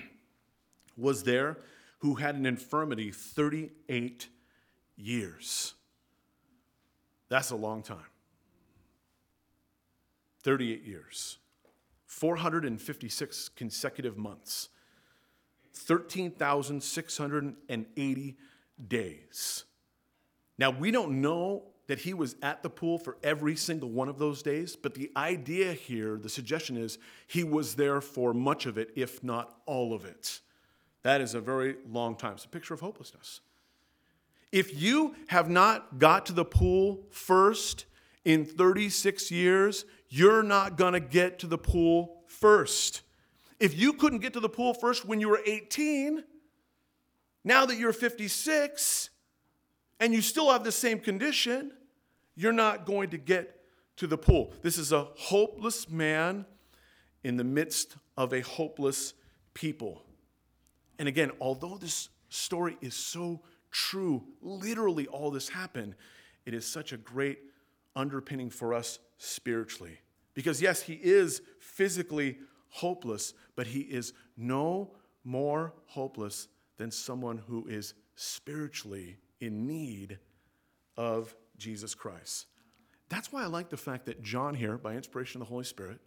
was 0.97 1.23
there 1.23 1.57
who 1.99 2.15
had 2.15 2.35
an 2.35 2.45
infirmity 2.45 3.11
38 3.11 4.27
years. 4.95 5.73
That's 7.29 7.51
a 7.51 7.55
long 7.55 7.83
time. 7.83 7.99
38 10.43 10.83
years, 10.85 11.37
456 12.05 13.49
consecutive 13.49 14.17
months, 14.17 14.69
13,680 15.73 18.37
days. 18.87 19.65
Now, 20.57 20.71
we 20.71 20.91
don't 20.91 21.19
know 21.21 21.63
that 21.87 21.99
he 21.99 22.13
was 22.13 22.35
at 22.41 22.63
the 22.63 22.69
pool 22.69 22.97
for 22.97 23.17
every 23.23 23.55
single 23.55 23.89
one 23.89 24.09
of 24.09 24.19
those 24.19 24.41
days, 24.41 24.75
but 24.75 24.93
the 24.93 25.11
idea 25.15 25.73
here, 25.73 26.17
the 26.17 26.29
suggestion 26.29 26.77
is 26.77 26.97
he 27.27 27.43
was 27.43 27.75
there 27.75 28.01
for 28.01 28.33
much 28.33 28.65
of 28.65 28.77
it, 28.77 28.91
if 28.95 29.23
not 29.23 29.57
all 29.65 29.93
of 29.93 30.05
it. 30.05 30.41
That 31.03 31.21
is 31.21 31.33
a 31.33 31.41
very 31.41 31.75
long 31.89 32.15
time. 32.15 32.33
It's 32.33 32.45
a 32.45 32.49
picture 32.49 32.73
of 32.73 32.79
hopelessness. 32.79 33.41
If 34.51 34.79
you 34.81 35.15
have 35.27 35.49
not 35.49 35.99
got 35.99 36.25
to 36.27 36.33
the 36.33 36.45
pool 36.45 37.05
first 37.09 37.85
in 38.23 38.45
36 38.45 39.29
years, 39.31 39.85
you're 40.09 40.43
not 40.43 40.77
going 40.77 40.93
to 40.93 40.99
get 40.99 41.39
to 41.39 41.47
the 41.47 41.57
pool 41.57 42.23
first. 42.27 43.01
If 43.59 43.77
you 43.77 43.93
couldn't 43.93 44.19
get 44.19 44.33
to 44.33 44.39
the 44.39 44.49
pool 44.49 44.73
first 44.73 45.05
when 45.05 45.19
you 45.19 45.29
were 45.29 45.41
18, 45.45 46.23
now 47.43 47.65
that 47.65 47.77
you're 47.77 47.93
56 47.93 49.09
and 49.99 50.13
you 50.13 50.21
still 50.21 50.51
have 50.51 50.63
the 50.63 50.71
same 50.71 50.99
condition, 50.99 51.71
you're 52.35 52.51
not 52.51 52.85
going 52.85 53.09
to 53.09 53.17
get 53.17 53.61
to 53.97 54.07
the 54.07 54.17
pool. 54.17 54.53
This 54.61 54.77
is 54.77 54.91
a 54.91 55.07
hopeless 55.15 55.89
man 55.89 56.45
in 57.23 57.35
the 57.35 57.43
midst 57.43 57.95
of 58.15 58.33
a 58.33 58.41
hopeless 58.41 59.13
people. 59.53 60.03
And 60.99 61.07
again, 61.07 61.31
although 61.39 61.77
this 61.77 62.09
story 62.29 62.77
is 62.81 62.95
so 62.95 63.41
true, 63.71 64.23
literally 64.41 65.07
all 65.07 65.31
this 65.31 65.49
happened, 65.49 65.95
it 66.45 66.53
is 66.53 66.65
such 66.65 66.93
a 66.93 66.97
great 66.97 67.39
underpinning 67.95 68.49
for 68.49 68.73
us 68.73 68.99
spiritually. 69.17 69.99
Because, 70.33 70.61
yes, 70.61 70.81
he 70.81 70.93
is 70.93 71.41
physically 71.59 72.37
hopeless, 72.69 73.33
but 73.55 73.67
he 73.67 73.81
is 73.81 74.13
no 74.35 74.91
more 75.23 75.73
hopeless 75.87 76.47
than 76.77 76.91
someone 76.91 77.37
who 77.37 77.65
is 77.67 77.93
spiritually 78.15 79.17
in 79.41 79.65
need 79.67 80.19
of 80.95 81.35
Jesus 81.57 81.95
Christ. 81.95 82.45
That's 83.09 83.31
why 83.31 83.43
I 83.43 83.47
like 83.47 83.69
the 83.69 83.77
fact 83.77 84.05
that 84.05 84.21
John, 84.21 84.53
here, 84.53 84.77
by 84.77 84.95
inspiration 84.95 85.41
of 85.41 85.47
the 85.47 85.51
Holy 85.51 85.63
Spirit, 85.63 85.99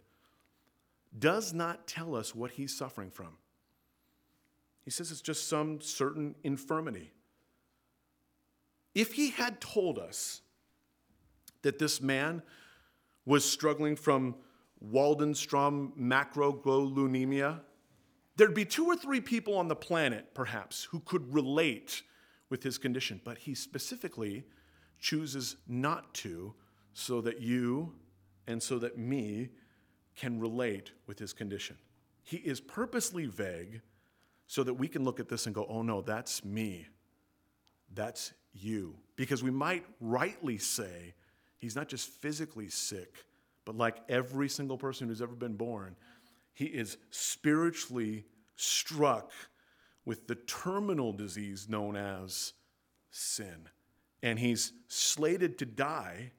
does 1.17 1.53
not 1.53 1.87
tell 1.87 2.15
us 2.15 2.33
what 2.33 2.51
he's 2.51 2.75
suffering 2.75 3.09
from. 3.09 3.37
He 4.83 4.91
says 4.91 5.11
it's 5.11 5.21
just 5.21 5.47
some 5.47 5.81
certain 5.81 6.35
infirmity. 6.43 7.11
If 8.93 9.13
he 9.13 9.29
had 9.29 9.61
told 9.61 9.99
us 9.99 10.41
that 11.61 11.79
this 11.79 12.01
man 12.01 12.41
was 13.25 13.45
struggling 13.45 13.95
from 13.95 14.35
Waldenstrom 14.83 15.91
macroglobulinemia, 15.97 17.61
there'd 18.35 18.53
be 18.53 18.65
two 18.65 18.85
or 18.85 18.95
three 18.95 19.21
people 19.21 19.55
on 19.55 19.67
the 19.67 19.75
planet, 19.75 20.33
perhaps, 20.33 20.83
who 20.85 20.99
could 21.01 21.33
relate 21.33 22.01
with 22.49 22.63
his 22.63 22.77
condition. 22.77 23.21
But 23.23 23.37
he 23.37 23.53
specifically 23.53 24.43
chooses 24.99 25.57
not 25.67 26.13
to 26.15 26.53
so 26.93 27.21
that 27.21 27.39
you 27.39 27.93
and 28.47 28.61
so 28.61 28.79
that 28.79 28.97
me 28.97 29.49
can 30.15 30.39
relate 30.39 30.91
with 31.07 31.19
his 31.19 31.31
condition. 31.33 31.77
He 32.23 32.37
is 32.37 32.59
purposely 32.59 33.25
vague 33.25 33.81
so 34.51 34.65
that 34.65 34.73
we 34.73 34.89
can 34.89 35.05
look 35.05 35.21
at 35.21 35.29
this 35.29 35.45
and 35.45 35.55
go, 35.55 35.65
oh 35.69 35.81
no, 35.81 36.01
that's 36.01 36.43
me. 36.43 36.85
That's 37.93 38.33
you. 38.51 38.97
Because 39.15 39.41
we 39.41 39.49
might 39.49 39.85
rightly 40.01 40.57
say 40.57 41.13
he's 41.57 41.73
not 41.73 41.87
just 41.87 42.09
physically 42.09 42.67
sick, 42.67 43.15
but 43.63 43.77
like 43.77 43.99
every 44.09 44.49
single 44.49 44.77
person 44.77 45.07
who's 45.07 45.21
ever 45.21 45.35
been 45.35 45.55
born, 45.55 45.95
he 46.53 46.65
is 46.65 46.97
spiritually 47.11 48.25
struck 48.57 49.31
with 50.03 50.27
the 50.27 50.35
terminal 50.35 51.13
disease 51.13 51.69
known 51.69 51.95
as 51.95 52.51
sin. 53.09 53.69
And 54.21 54.37
he's 54.37 54.73
slated 54.89 55.59
to 55.59 55.65
die 55.65 56.33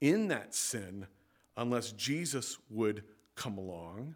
in 0.00 0.28
that 0.28 0.54
sin 0.54 1.08
unless 1.56 1.90
Jesus 1.90 2.56
would 2.70 3.02
come 3.34 3.58
along 3.58 4.14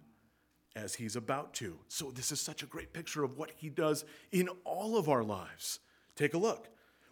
as 0.76 0.94
he's 0.94 1.16
about 1.16 1.54
to. 1.54 1.76
So, 1.88 2.10
this 2.12 2.30
is 2.30 2.40
such 2.40 2.62
a 2.62 2.66
great 2.66 2.92
picture 2.92 3.24
of 3.24 3.36
what 3.36 3.50
he 3.56 3.68
does 3.70 4.04
in 4.30 4.48
all 4.64 4.96
of 4.96 5.08
our 5.08 5.24
lives. 5.24 5.80
Take 6.14 6.34
a 6.34 6.38
look. 6.38 6.68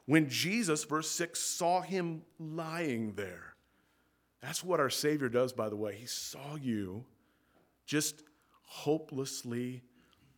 When 0.07 0.29
Jesus, 0.29 0.85
verse 0.85 1.11
6, 1.11 1.41
saw 1.41 1.81
him 1.81 2.23
lying 2.39 3.15
there, 3.15 3.55
that's 4.43 4.63
what 4.63 4.79
our 4.79 4.91
Savior 4.91 5.31
does, 5.31 5.55
by 5.55 5.71
the 5.71 5.77
way. 5.77 5.97
He 5.97 6.07
saw 6.07 6.57
you 6.57 7.07
just 7.87 8.23
hopelessly 8.67 9.83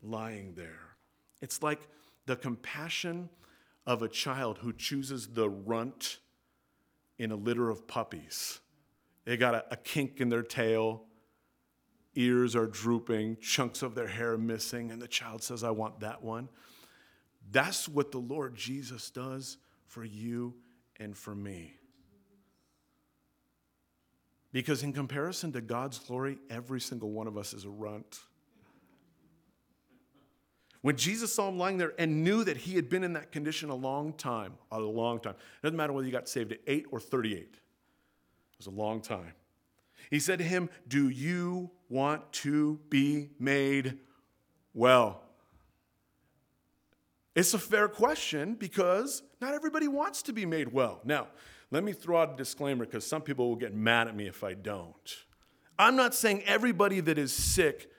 lying 0.02 0.54
there. 0.54 0.96
It's 1.42 1.62
like 1.62 1.88
the 2.26 2.36
compassion 2.36 3.28
of 3.86 4.02
a 4.02 4.08
child 4.08 4.58
who 4.58 4.72
chooses 4.72 5.26
the 5.28 5.48
runt 5.48 6.18
in 7.18 7.32
a 7.32 7.36
litter 7.36 7.68
of 7.68 7.88
puppies. 7.88 8.60
They 9.24 9.36
got 9.36 9.54
a, 9.54 9.64
a 9.72 9.76
kink 9.76 10.20
in 10.20 10.28
their 10.28 10.42
tail, 10.42 11.02
ears 12.16 12.56
are 12.56 12.66
drooping, 12.66 13.36
chunks 13.40 13.82
of 13.82 13.94
their 13.94 14.08
hair 14.08 14.36
missing, 14.36 14.90
and 14.90 15.00
the 15.00 15.08
child 15.08 15.42
says, 15.42 15.62
I 15.62 15.70
want 15.70 16.00
that 16.00 16.22
one. 16.22 16.48
That's 17.52 17.88
what 17.88 18.10
the 18.10 18.18
Lord 18.18 18.56
Jesus 18.56 19.10
does 19.10 19.58
for 19.86 20.04
you 20.04 20.54
and 20.98 21.16
for 21.16 21.34
me. 21.34 21.74
Because 24.52 24.82
in 24.82 24.92
comparison 24.92 25.52
to 25.52 25.60
God's 25.60 25.98
glory, 25.98 26.38
every 26.48 26.80
single 26.80 27.10
one 27.10 27.26
of 27.26 27.36
us 27.36 27.52
is 27.52 27.64
a 27.64 27.70
runt. 27.70 28.20
When 30.80 30.96
Jesus 30.96 31.34
saw 31.34 31.48
him 31.48 31.58
lying 31.58 31.78
there 31.78 31.92
and 31.98 32.22
knew 32.22 32.44
that 32.44 32.56
he 32.56 32.76
had 32.76 32.88
been 32.88 33.04
in 33.04 33.12
that 33.14 33.32
condition 33.32 33.70
a 33.70 33.74
long 33.74 34.12
time, 34.12 34.54
a 34.70 34.78
long 34.78 35.20
time, 35.20 35.34
it 35.34 35.62
doesn't 35.62 35.76
matter 35.76 35.92
whether 35.92 36.06
you 36.06 36.12
got 36.12 36.28
saved 36.28 36.52
at 36.52 36.60
8 36.66 36.86
or 36.90 37.00
38, 37.00 37.38
it 37.40 37.58
was 38.56 38.66
a 38.66 38.70
long 38.70 39.00
time. 39.00 39.32
He 40.10 40.18
said 40.18 40.38
to 40.38 40.44
him, 40.44 40.70
Do 40.86 41.08
you 41.08 41.70
want 41.88 42.32
to 42.32 42.80
be 42.88 43.30
made 43.38 43.98
well? 44.74 45.22
It's 47.34 47.52
a 47.52 47.58
fair 47.58 47.88
question 47.88 48.54
because 48.54 49.22
not 49.40 49.52
everybody 49.52 49.88
wants 49.88 50.22
to 50.22 50.32
be 50.32 50.46
made 50.46 50.72
well. 50.72 51.00
Now, 51.04 51.28
let 51.70 51.84
me 51.84 51.92
throw 51.92 52.22
out 52.22 52.34
a 52.34 52.36
disclaimer 52.36 52.86
because 52.86 53.06
some 53.06 53.20
people 53.20 53.48
will 53.48 53.56
get 53.56 53.74
mad 53.74 54.08
at 54.08 54.16
me 54.16 54.26
if 54.26 54.42
I 54.42 54.54
don't. 54.54 55.16
I'm 55.78 55.96
not 55.96 56.14
saying 56.14 56.42
everybody 56.44 57.00
that 57.00 57.18
is 57.18 57.32
sick 57.32 57.90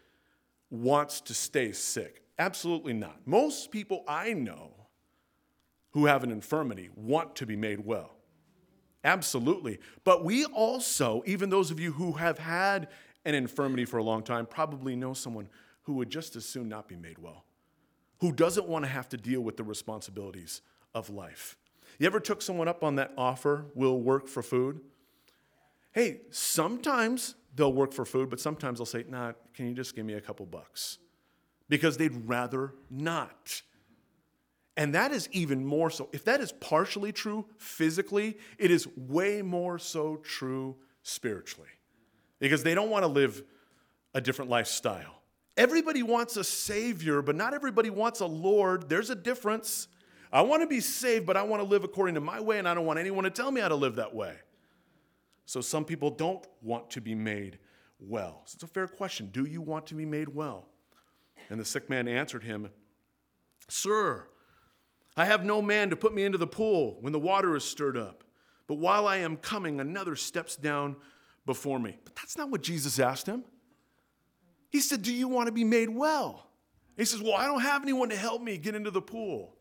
wants 0.72 1.22
to 1.22 1.34
stay 1.34 1.72
sick. 1.72 2.24
Absolutely 2.40 2.94
not. 2.94 3.20
Most 3.26 3.72
people 3.72 4.04
I 4.08 4.34
know 4.34 4.72
who 5.92 6.06
have 6.06 6.24
an 6.24 6.32
infirmity 6.32 6.90
want 6.96 7.36
to 7.36 7.46
be 7.46 7.56
made 7.56 7.86
well. 7.86 8.17
Absolutely. 9.04 9.80
But 10.04 10.26
we 10.26 10.46
also, 10.46 11.24
even 11.26 11.50
those 11.50 11.72
of 11.72 11.80
you 11.80 11.94
who 11.94 12.14
have 12.14 12.40
had 12.40 12.90
an 13.26 13.36
infirmity 13.36 13.86
for 13.86 13.98
a 13.98 14.04
long 14.04 14.24
time, 14.24 14.46
probably 14.46 14.96
know 14.96 15.14
someone 15.14 15.50
who 15.84 15.94
would 15.94 16.10
just 16.10 16.36
as 16.36 16.46
soon 16.46 16.68
not 16.68 16.88
be 16.88 16.96
made 16.96 17.18
well 17.18 17.46
who 18.20 18.32
doesn't 18.32 18.68
want 18.68 18.86
to 18.86 18.90
have 18.90 19.08
to 19.10 19.18
deal 19.18 19.42
with 19.42 19.58
the 19.58 19.64
responsibilities 19.64 20.62
of 20.94 21.10
life. 21.10 21.58
You 22.00 22.08
ever 22.08 22.20
took 22.20 22.42
someone 22.42 22.68
up 22.68 22.84
on 22.84 22.96
that 22.96 23.14
offer, 23.18 23.66
will 23.76 24.00
work 24.00 24.28
for 24.28 24.44
food? 24.44 24.82
Hey, 25.92 26.22
sometimes 26.32 27.36
they'll 27.56 27.74
work 27.74 27.94
for 27.94 28.06
food, 28.06 28.30
but 28.30 28.40
sometimes 28.40 28.80
they'll 28.80 28.86
say, 28.86 29.06
nah, 29.08 29.34
can 29.54 29.68
you 29.68 29.74
just 29.74 29.96
give 29.96 30.06
me 30.06 30.14
a 30.14 30.22
couple 30.22 30.46
bucks? 30.46 31.00
Because 31.70 31.98
they'd 31.98 32.28
rather 32.28 32.74
not. 32.90 33.62
And 34.78 34.94
that 34.94 35.12
is 35.12 35.28
even 35.32 35.66
more 35.66 35.90
so. 35.90 36.08
If 36.14 36.24
that 36.26 36.40
is 36.40 36.52
partially 36.52 37.12
true 37.12 37.46
physically, 37.58 38.38
it 38.60 38.70
is 38.70 38.88
way 38.96 39.42
more 39.42 39.80
so 39.80 40.18
true 40.18 40.78
spiritually. 41.02 41.70
Because 42.40 42.62
they 42.62 42.76
don't 42.76 42.92
want 42.92 43.04
to 43.04 43.08
live 43.08 43.44
a 44.14 44.22
different 44.22 44.52
lifestyle. 44.52 45.16
Everybody 45.58 46.04
wants 46.04 46.38
a 46.38 46.44
Savior, 46.44 47.24
but 47.24 47.36
not 47.36 47.56
everybody 47.56 47.90
wants 47.90 48.20
a 48.20 48.28
Lord. 48.28 48.88
There's 48.88 49.10
a 49.10 49.16
difference. 49.16 49.88
I 50.32 50.42
want 50.42 50.62
to 50.62 50.68
be 50.68 50.80
saved, 50.80 51.26
but 51.26 51.36
I 51.36 51.42
want 51.42 51.64
to 51.64 51.68
live 51.68 51.84
according 51.84 52.14
to 52.14 52.22
my 52.22 52.40
way, 52.40 52.60
and 52.60 52.70
I 52.70 52.76
don't 52.76 52.86
want 52.86 53.00
anyone 53.00 53.24
to 53.24 53.32
tell 53.32 53.50
me 53.50 53.60
how 53.62 53.70
to 53.70 53.76
live 53.76 53.96
that 53.96 54.14
way. 54.14 54.36
So 55.48 55.62
some 55.62 55.86
people 55.86 56.12
don't 56.12 56.46
want 56.62 56.92
to 56.92 57.02
be 57.02 57.16
made 57.16 57.58
well. 58.00 58.44
So 58.46 58.58
it's 58.58 58.64
a 58.64 58.68
fair 58.68 58.88
question. 58.88 59.30
Do 59.32 59.46
you 59.46 59.62
want 59.62 59.88
to 59.88 59.96
be 59.96 60.06
made 60.06 60.30
well? 60.30 60.68
And 61.50 61.60
the 61.60 61.66
sick 61.66 61.90
man 61.90 62.08
answered 62.08 62.44
him, 62.44 62.70
Sir, 63.68 64.28
I 65.18 65.26
have 65.26 65.44
no 65.44 65.62
man 65.62 65.90
to 65.90 65.96
put 65.96 66.14
me 66.14 66.24
into 66.24 66.38
the 66.38 66.48
pool 66.48 66.98
when 67.02 67.12
the 67.12 67.20
water 67.20 67.56
is 67.56 67.64
stirred 67.64 67.98
up. 67.98 68.24
But 68.68 68.76
while 68.76 69.08
I 69.08 69.18
am 69.18 69.38
coming, 69.38 69.80
another 69.80 70.16
steps 70.16 70.56
down 70.56 70.96
before 71.46 71.80
me. 71.80 71.98
But 72.04 72.16
that's 72.16 72.38
not 72.38 72.52
what 72.52 72.62
Jesus 72.62 73.00
asked 73.00 73.26
him. 73.26 73.44
He 74.70 74.80
said, 74.80 75.02
Do 75.02 75.12
you 75.12 75.28
want 75.28 75.48
to 75.48 75.52
be 75.52 75.64
made 75.64 75.90
well? 75.90 76.48
He 76.96 77.06
says, 77.06 77.22
Well, 77.22 77.34
I 77.34 77.48
don't 77.48 77.62
have 77.62 77.82
anyone 77.82 78.10
to 78.10 78.16
help 78.16 78.44
me 78.44 78.58
get 78.58 78.76
into 78.76 78.92
the 78.92 79.02
pool. 79.02 79.56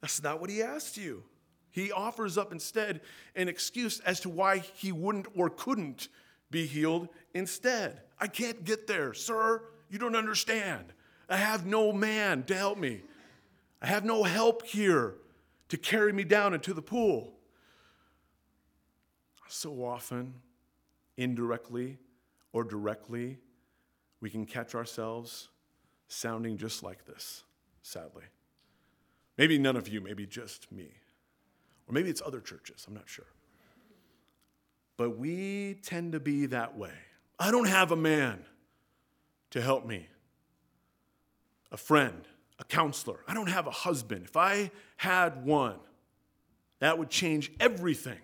That's 0.00 0.22
not 0.22 0.40
what 0.40 0.48
he 0.48 0.62
asked 0.62 0.96
you. 0.96 1.24
He 1.70 1.92
offers 1.92 2.38
up 2.38 2.52
instead 2.52 3.00
an 3.34 3.48
excuse 3.48 4.00
as 4.00 4.20
to 4.20 4.28
why 4.28 4.58
he 4.58 4.92
wouldn't 4.92 5.26
or 5.36 5.50
couldn't 5.50 6.08
be 6.50 6.66
healed 6.66 7.08
instead. 7.34 8.02
I 8.18 8.28
can't 8.28 8.64
get 8.64 8.86
there, 8.86 9.14
sir. 9.14 9.62
You 9.90 9.98
don't 9.98 10.16
understand. 10.16 10.92
I 11.28 11.36
have 11.36 11.66
no 11.66 11.92
man 11.92 12.44
to 12.44 12.54
help 12.54 12.78
me. 12.78 13.02
I 13.82 13.86
have 13.88 14.04
no 14.04 14.22
help 14.22 14.64
here 14.64 15.16
to 15.68 15.76
carry 15.76 16.12
me 16.12 16.22
down 16.22 16.54
into 16.54 16.72
the 16.72 16.82
pool. 16.82 17.32
So 19.48 19.84
often, 19.84 20.34
indirectly 21.16 21.98
or 22.52 22.62
directly, 22.62 23.38
we 24.20 24.30
can 24.30 24.46
catch 24.46 24.76
ourselves 24.76 25.48
sounding 26.06 26.56
just 26.56 26.84
like 26.84 27.04
this, 27.06 27.42
sadly. 27.82 28.24
Maybe 29.36 29.58
none 29.58 29.76
of 29.76 29.88
you, 29.88 30.00
maybe 30.00 30.26
just 30.26 30.70
me. 30.70 30.90
Or 31.88 31.92
maybe 31.92 32.08
it's 32.08 32.22
other 32.24 32.40
churches, 32.40 32.84
I'm 32.86 32.94
not 32.94 33.08
sure. 33.08 33.26
But 34.96 35.18
we 35.18 35.78
tend 35.82 36.12
to 36.12 36.20
be 36.20 36.46
that 36.46 36.78
way. 36.78 36.92
I 37.38 37.50
don't 37.50 37.68
have 37.68 37.90
a 37.90 37.96
man 37.96 38.44
to 39.50 39.60
help 39.60 39.84
me, 39.84 40.06
a 41.72 41.76
friend, 41.76 42.28
a 42.58 42.64
counselor. 42.64 43.18
I 43.26 43.34
don't 43.34 43.48
have 43.48 43.66
a 43.66 43.70
husband. 43.70 44.24
If 44.24 44.36
I 44.36 44.70
had 44.96 45.44
one, 45.44 45.76
that 46.80 46.98
would 46.98 47.10
change 47.10 47.52
everything. 47.60 48.18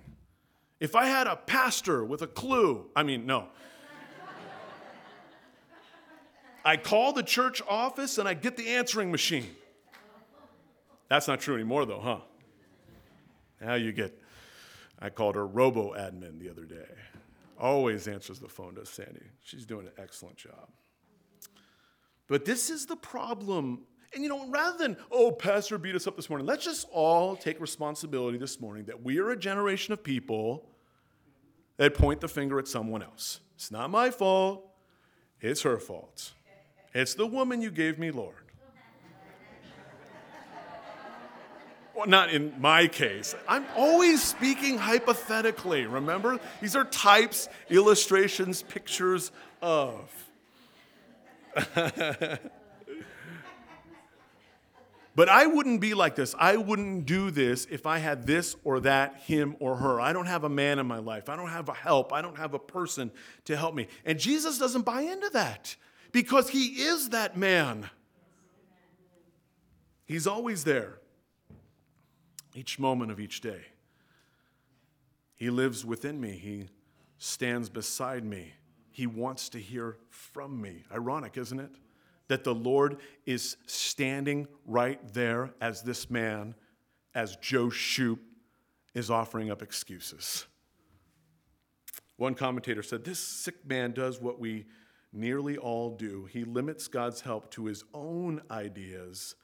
If 0.81 0.95
I 0.95 1.07
had 1.07 1.27
a 1.27 1.37
pastor 1.37 2.05
with 2.05 2.23
a 2.23 2.27
clue, 2.27 2.87
I 2.95 3.03
mean, 3.03 3.27
no. 3.27 3.49
I 6.65 6.77
call 6.77 7.13
the 7.13 7.23
church 7.23 7.63
office 7.69 8.19
and 8.19 8.29
I 8.29 8.35
get 8.35 8.57
the 8.57 8.69
answering 8.69 9.11
machine. 9.11 9.49
That's 11.09 11.27
not 11.27 11.41
true 11.41 11.55
anymore, 11.55 11.87
though, 11.87 12.01
huh? 12.01 12.19
Now 13.61 13.75
you 13.75 13.93
get, 13.93 14.17
I 14.99 15.09
called 15.09 15.35
her 15.35 15.47
robo 15.47 15.95
admin 15.95 16.39
the 16.39 16.51
other 16.51 16.65
day. 16.65 16.87
Always 17.59 18.07
answers 18.07 18.39
the 18.39 18.49
phone, 18.49 18.75
does 18.75 18.89
Sandy. 18.89 19.25
She's 19.43 19.65
doing 19.65 19.87
an 19.87 19.93
excellent 19.99 20.37
job. 20.37 20.69
But 22.29 22.45
this 22.45 22.71
is 22.71 22.87
the 22.87 22.97
problem. 22.97 23.81
And 24.15 24.23
you 24.23 24.29
know, 24.29 24.49
rather 24.49 24.79
than, 24.79 24.97
oh, 25.11 25.31
Pastor 25.31 25.77
beat 25.79 25.95
us 25.95 26.07
up 26.07 26.17
this 26.17 26.31
morning, 26.31 26.47
let's 26.47 26.65
just 26.65 26.87
all 26.91 27.37
take 27.37 27.61
responsibility 27.61 28.39
this 28.39 28.61
morning 28.61 28.85
that 28.87 29.03
we 29.03 29.19
are 29.19 29.31
a 29.31 29.39
generation 29.39 29.93
of 29.93 30.03
people 30.03 30.65
that 31.77 31.95
point 31.95 32.21
the 32.21 32.29
finger 32.29 32.59
at 32.59 32.67
someone 32.67 33.03
else. 33.03 33.41
It's 33.55 33.71
not 33.71 33.91
my 33.91 34.11
fault, 34.11 34.65
it's 35.41 35.63
her 35.63 35.79
fault. 35.79 36.33
It's 36.95 37.15
the 37.15 37.27
woman 37.27 37.61
you 37.61 37.71
gave 37.71 37.99
me, 37.99 38.11
Lord. 38.11 38.35
Well, 41.95 42.07
not 42.07 42.33
in 42.33 42.55
my 42.61 42.87
case. 42.87 43.35
I'm 43.49 43.67
always 43.77 44.23
speaking 44.23 44.79
hypothetically, 44.79 45.85
remember? 45.87 46.39
These 46.61 46.77
are 46.77 46.85
types, 46.85 47.49
illustrations, 47.71 48.63
pictures 48.63 49.33
of. 49.61 50.09
but 55.19 55.29
I 55.29 55.47
wouldn't 55.47 55.81
be 55.81 55.95
like 55.95 56.15
this. 56.15 56.37
I 56.39 56.57
wouldn't 56.57 57.05
do 57.05 57.33
this 57.33 57.67
if 57.69 57.87
I 57.87 57.99
had 57.99 58.25
this 58.25 58.55
or 58.63 58.79
that, 58.79 59.17
him 59.17 59.57
or 59.59 59.75
her. 59.75 60.01
I 60.01 60.13
don't 60.13 60.27
have 60.27 60.45
a 60.45 60.49
man 60.49 60.79
in 60.79 60.87
my 60.87 60.99
life. 60.99 61.29
I 61.29 61.35
don't 61.35 61.49
have 61.49 61.69
a 61.69 61.75
help. 61.75 62.13
I 62.13 62.23
don't 62.23 62.39
have 62.39 62.55
a 62.55 62.59
person 62.61 63.11
to 63.47 63.57
help 63.57 63.75
me. 63.75 63.89
And 64.05 64.21
Jesus 64.21 64.59
doesn't 64.61 64.83
buy 64.83 65.01
into 65.01 65.29
that 65.31 65.75
because 66.13 66.51
he 66.51 66.67
is 66.83 67.09
that 67.09 67.37
man. 67.37 67.91
He's 70.05 70.29
always 70.29 70.63
there 70.63 71.01
each 72.55 72.79
moment 72.79 73.11
of 73.11 73.19
each 73.19 73.41
day. 73.41 73.63
He 75.35 75.51
lives 75.51 75.85
within 75.85 76.21
me, 76.21 76.39
He 76.41 76.69
stands 77.19 77.69
beside 77.69 78.25
me. 78.25 78.53
He 78.93 79.09
wants 79.09 79.49
to 79.49 79.59
hear 79.59 79.97
from 80.11 80.63
me. 80.63 80.85
Ironic, 80.93 81.37
isn't 81.37 81.59
it? 81.59 81.73
That 82.29 82.45
the 82.45 82.55
Lord 82.55 82.99
is 83.27 83.57
standing 83.67 84.47
right 84.67 85.01
there 85.13 85.55
as 85.61 85.83
this 85.83 86.11
man, 86.11 86.55
as 87.15 87.37
Joe 87.37 87.69
Shupp, 87.69 88.19
is 88.95 89.11
offering 89.11 89.51
up 89.51 89.63
excuses. 89.63 90.47
One 92.17 92.35
commentator 92.35 92.83
said, 92.83 93.05
This 93.05 93.21
sick 93.21 93.67
man 93.67 93.93
does 93.93 94.21
what 94.21 94.39
we 94.39 94.67
nearly 95.13 95.57
all 95.57 95.97
do. 95.97 96.27
He 96.27 96.45
limits 96.45 96.89
God's 96.89 97.21
help 97.21 97.51
to 97.53 97.67
his 97.67 97.85
own 97.95 98.43
ideas 98.51 99.35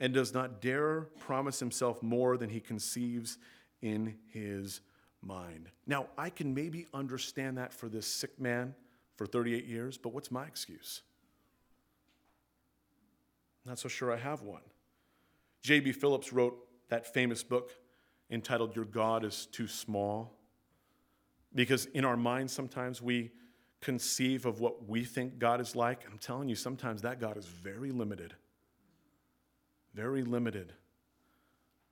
and 0.00 0.12
does 0.12 0.34
not 0.34 0.60
dare 0.60 1.02
promise 1.18 1.58
himself 1.58 2.02
more 2.02 2.36
than 2.36 2.50
he 2.50 2.60
conceives 2.60 3.38
in 3.82 4.16
his 4.32 4.80
mind. 5.22 5.70
Now, 5.86 6.06
I 6.16 6.30
can 6.30 6.54
maybe 6.54 6.86
understand 6.94 7.58
that 7.58 7.72
for 7.72 7.88
this 7.88 8.06
sick 8.06 8.38
man 8.40 8.74
for 9.16 9.26
38 9.26 9.64
years, 9.64 9.98
but 9.98 10.12
what's 10.12 10.30
my 10.30 10.44
excuse? 10.44 11.02
Not 13.68 13.78
so 13.78 13.88
sure 13.88 14.12
I 14.12 14.16
have 14.16 14.42
one. 14.42 14.62
J.B. 15.62 15.92
Phillips 15.92 16.32
wrote 16.32 16.58
that 16.88 17.12
famous 17.12 17.42
book 17.42 17.70
entitled 18.30 18.74
Your 18.74 18.84
God 18.86 19.24
is 19.24 19.46
Too 19.46 19.68
Small. 19.68 20.34
Because 21.54 21.86
in 21.86 22.04
our 22.04 22.16
minds, 22.16 22.52
sometimes 22.52 23.00
we 23.00 23.30
conceive 23.80 24.46
of 24.46 24.60
what 24.60 24.88
we 24.88 25.04
think 25.04 25.38
God 25.38 25.60
is 25.60 25.76
like. 25.76 26.04
I'm 26.10 26.18
telling 26.18 26.48
you, 26.48 26.56
sometimes 26.56 27.02
that 27.02 27.20
God 27.20 27.36
is 27.36 27.46
very 27.46 27.92
limited 27.92 28.34
very 29.98 30.22
limited 30.22 30.72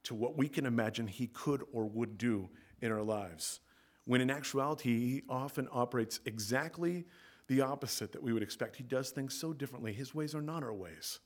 to 0.05 0.15
what 0.15 0.37
we 0.37 0.49
can 0.49 0.65
imagine 0.65 1.09
he 1.09 1.27
could 1.27 1.65
or 1.73 1.87
would 1.87 2.17
do 2.17 2.49
in 2.81 2.93
our 2.93 3.03
lives. 3.03 3.59
When 4.05 4.21
in 4.21 4.31
actuality, 4.31 5.11
he 5.11 5.23
often 5.29 5.67
operates 5.73 6.21
exactly 6.25 7.05
the 7.49 7.63
opposite 7.63 8.13
that 8.13 8.23
we 8.23 8.33
would 8.33 8.45
expect. 8.45 8.77
He 8.77 8.85
does 8.85 9.11
things 9.11 9.35
so 9.35 9.53
differently. 9.53 9.93
His 9.93 10.15
ways 10.15 10.37
are 10.37 10.41
not 10.41 10.63
our 10.63 10.73
ways. 10.73 11.19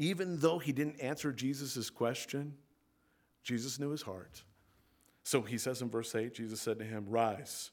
Even 0.00 0.38
though 0.38 0.58
he 0.58 0.72
didn't 0.72 0.98
answer 0.98 1.30
Jesus' 1.30 1.90
question, 1.90 2.54
Jesus 3.42 3.78
knew 3.78 3.90
his 3.90 4.00
heart. 4.00 4.42
So 5.24 5.42
he 5.42 5.58
says 5.58 5.82
in 5.82 5.90
verse 5.90 6.14
8, 6.14 6.32
Jesus 6.32 6.58
said 6.58 6.78
to 6.78 6.86
him, 6.86 7.04
Rise, 7.06 7.70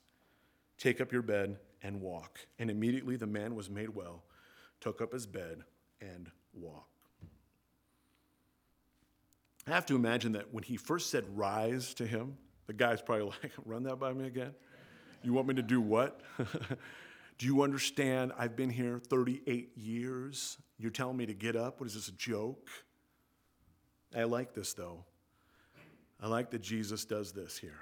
take 0.77 0.99
up 0.99 1.13
your 1.13 1.21
bed, 1.21 1.57
and 1.81 2.01
walk. 2.01 2.39
And 2.59 2.69
immediately 2.69 3.15
the 3.15 3.27
man 3.27 3.55
was 3.55 3.69
made 3.69 3.95
well, 3.95 4.23
took 4.81 5.01
up 5.01 5.13
his 5.13 5.25
bed, 5.25 5.63
and 6.01 6.29
walked. 6.53 6.91
I 9.65 9.71
have 9.71 9.85
to 9.85 9.95
imagine 9.95 10.33
that 10.33 10.53
when 10.53 10.63
he 10.63 10.75
first 10.75 11.09
said 11.09 11.23
rise 11.33 11.93
to 11.93 12.05
him, 12.05 12.37
the 12.65 12.73
guy's 12.73 13.01
probably 13.01 13.27
like, 13.41 13.53
run 13.63 13.83
that 13.83 13.99
by 13.99 14.11
me 14.11 14.27
again? 14.27 14.53
You 15.23 15.31
want 15.31 15.47
me 15.47 15.53
to 15.53 15.63
do 15.63 15.79
what? 15.79 16.19
do 17.37 17.45
you 17.45 17.61
understand? 17.61 18.33
I've 18.37 18.57
been 18.57 18.69
here 18.69 18.99
38 18.99 19.77
years. 19.77 20.57
You're 20.79 20.91
telling 20.91 21.17
me 21.17 21.25
to 21.25 21.33
get 21.33 21.55
up? 21.55 21.79
What 21.79 21.87
is 21.87 21.95
this, 21.95 22.07
a 22.07 22.13
joke? 22.13 22.69
I 24.15 24.23
like 24.23 24.53
this 24.53 24.73
though. 24.73 25.03
I 26.21 26.27
like 26.27 26.51
that 26.51 26.61
Jesus 26.61 27.05
does 27.05 27.31
this 27.31 27.57
here. 27.57 27.79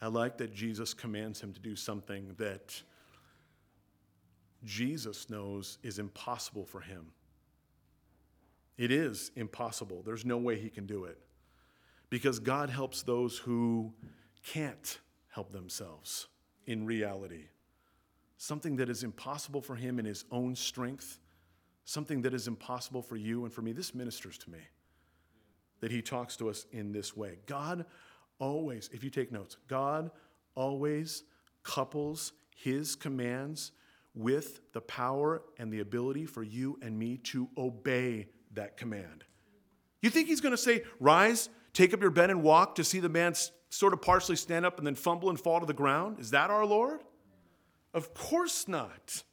I 0.00 0.08
like 0.08 0.38
that 0.38 0.52
Jesus 0.54 0.94
commands 0.94 1.40
him 1.40 1.52
to 1.52 1.60
do 1.60 1.76
something 1.76 2.34
that 2.38 2.82
Jesus 4.64 5.28
knows 5.30 5.78
is 5.82 5.98
impossible 5.98 6.64
for 6.64 6.80
him. 6.80 7.06
It 8.76 8.90
is 8.90 9.30
impossible. 9.36 10.02
There's 10.04 10.24
no 10.24 10.38
way 10.38 10.58
he 10.58 10.68
can 10.68 10.86
do 10.86 11.04
it. 11.04 11.18
Because 12.10 12.38
God 12.38 12.70
helps 12.70 13.02
those 13.02 13.38
who 13.38 13.92
can't 14.44 14.98
help 15.28 15.52
themselves 15.52 16.28
in 16.66 16.86
reality. 16.86 17.46
Something 18.36 18.76
that 18.76 18.88
is 18.88 19.04
impossible 19.04 19.60
for 19.60 19.74
him 19.74 19.98
in 19.98 20.04
his 20.04 20.24
own 20.30 20.56
strength, 20.56 21.18
something 21.84 22.22
that 22.22 22.34
is 22.34 22.48
impossible 22.48 23.02
for 23.02 23.16
you 23.16 23.44
and 23.44 23.52
for 23.52 23.62
me. 23.62 23.72
This 23.72 23.94
ministers 23.94 24.38
to 24.38 24.50
me 24.50 24.58
that 25.80 25.90
he 25.90 26.00
talks 26.00 26.36
to 26.36 26.48
us 26.48 26.66
in 26.72 26.92
this 26.92 27.16
way. 27.16 27.38
God 27.46 27.84
always, 28.38 28.88
if 28.92 29.04
you 29.04 29.10
take 29.10 29.30
notes, 29.30 29.56
God 29.68 30.10
always 30.54 31.24
couples 31.62 32.32
his 32.54 32.96
commands 32.96 33.72
with 34.14 34.60
the 34.72 34.80
power 34.80 35.42
and 35.58 35.72
the 35.72 35.80
ability 35.80 36.24
for 36.24 36.42
you 36.42 36.78
and 36.82 36.98
me 36.98 37.16
to 37.18 37.48
obey 37.58 38.28
that 38.52 38.76
command. 38.76 39.24
You 40.00 40.10
think 40.10 40.28
he's 40.28 40.40
going 40.40 40.52
to 40.52 40.58
say, 40.58 40.82
Rise, 41.00 41.48
take 41.72 41.92
up 41.92 42.00
your 42.00 42.10
bed 42.10 42.30
and 42.30 42.42
walk 42.42 42.76
to 42.76 42.84
see 42.84 43.00
the 43.00 43.08
man 43.08 43.34
sort 43.70 43.92
of 43.92 44.00
partially 44.00 44.36
stand 44.36 44.64
up 44.64 44.78
and 44.78 44.86
then 44.86 44.94
fumble 44.94 45.30
and 45.30 45.40
fall 45.40 45.60
to 45.60 45.66
the 45.66 45.72
ground? 45.72 46.20
Is 46.20 46.30
that 46.30 46.50
our 46.50 46.64
Lord? 46.64 47.02
Of 47.92 48.14
course 48.14 48.68
not. 48.68 49.24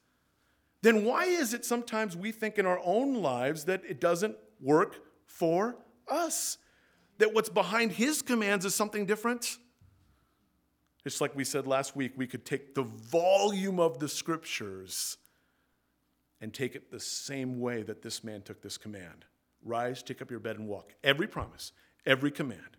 Then 0.82 1.06
why 1.06 1.26
is 1.26 1.54
it 1.54 1.64
sometimes 1.64 2.18
we 2.18 2.32
think 2.32 2.58
in 2.58 2.66
our 2.66 2.82
own 2.84 3.16
lives 3.16 3.66
that 3.66 3.84
it 3.88 4.02
doesn't 4.02 4.36
work 4.60 5.00
for 5.26 5.76
us. 6.08 6.58
That 7.18 7.34
what's 7.34 7.50
behind 7.50 7.92
his 7.92 8.22
commands 8.22 8.66
is 8.66 8.76
something 8.76 9.06
different. 9.06 9.58
It's 11.06 11.22
like 11.22 11.36
we 11.36 11.44
said 11.44 11.66
last 11.66 11.96
week, 11.96 12.14
we 12.16 12.28
could 12.28 12.46
take 12.46 12.76
the 12.76 12.84
volume 12.84 13.80
of 13.80 14.00
the 14.00 14.08
scriptures 14.08 15.18
and 16.40 16.54
take 16.54 16.76
it 16.76 16.92
the 16.92 17.00
same 17.00 17.60
way 17.60 17.84
that 17.84 18.02
this 18.02 18.24
man 18.24 18.42
took 18.42 18.62
this 18.62 18.78
command 18.78 19.26
rise, 19.64 20.02
take 20.02 20.24
up 20.24 20.32
your 20.32 20.40
bed, 20.40 20.58
and 20.58 20.68
walk. 20.68 20.96
Every 21.04 21.28
promise, 21.28 21.72
every 22.08 22.32
command. 22.32 22.78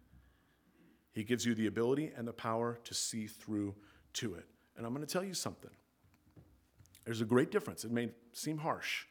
He 1.13 1.23
gives 1.23 1.47
you 1.47 1.55
the 1.55 1.69
ability 1.69 2.11
and 2.17 2.27
the 2.27 2.33
power 2.33 2.81
to 2.83 2.93
see 2.93 3.29
through 3.29 3.77
to 4.15 4.35
it. 4.35 4.47
And 4.77 4.85
I'm 4.85 4.93
going 4.93 5.07
to 5.07 5.13
tell 5.13 5.23
you 5.23 5.35
something. 5.35 5.71
There's 7.05 7.21
a 7.21 7.27
great 7.27 7.51
difference. 7.51 7.85
It 7.85 7.91
may 7.91 8.11
seem 8.33 8.59
harsh, 8.59 9.07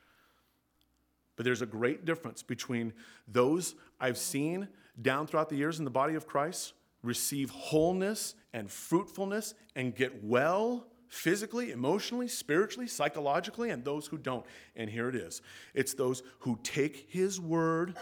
but 1.36 1.46
there's 1.46 1.62
a 1.62 1.66
great 1.66 2.06
difference 2.06 2.44
between 2.44 2.94
those 3.28 3.76
I've 4.00 4.18
seen 4.18 4.68
down 5.02 5.28
throughout 5.28 5.50
the 5.50 5.56
years 5.56 5.80
in 5.80 5.86
the 5.86 5.92
body 5.92 6.16
of 6.16 6.28
Christ 6.28 6.74
receive 7.04 7.50
wholeness 7.50 8.36
and 8.54 8.70
fruitfulness 8.70 9.54
and 9.76 9.96
get 9.96 10.24
well 10.24 10.88
physically, 11.08 11.72
emotionally, 11.72 12.28
spiritually, 12.28 12.88
psychologically, 12.88 13.70
and 13.70 13.84
those 13.84 14.08
who 14.08 14.18
don't. 14.18 14.46
And 14.76 14.90
here 14.90 15.10
it 15.10 15.16
is 15.16 15.42
it's 15.74 15.94
those 15.94 16.24
who 16.40 16.60
take 16.64 17.08
his 17.10 17.40
word, 17.40 17.98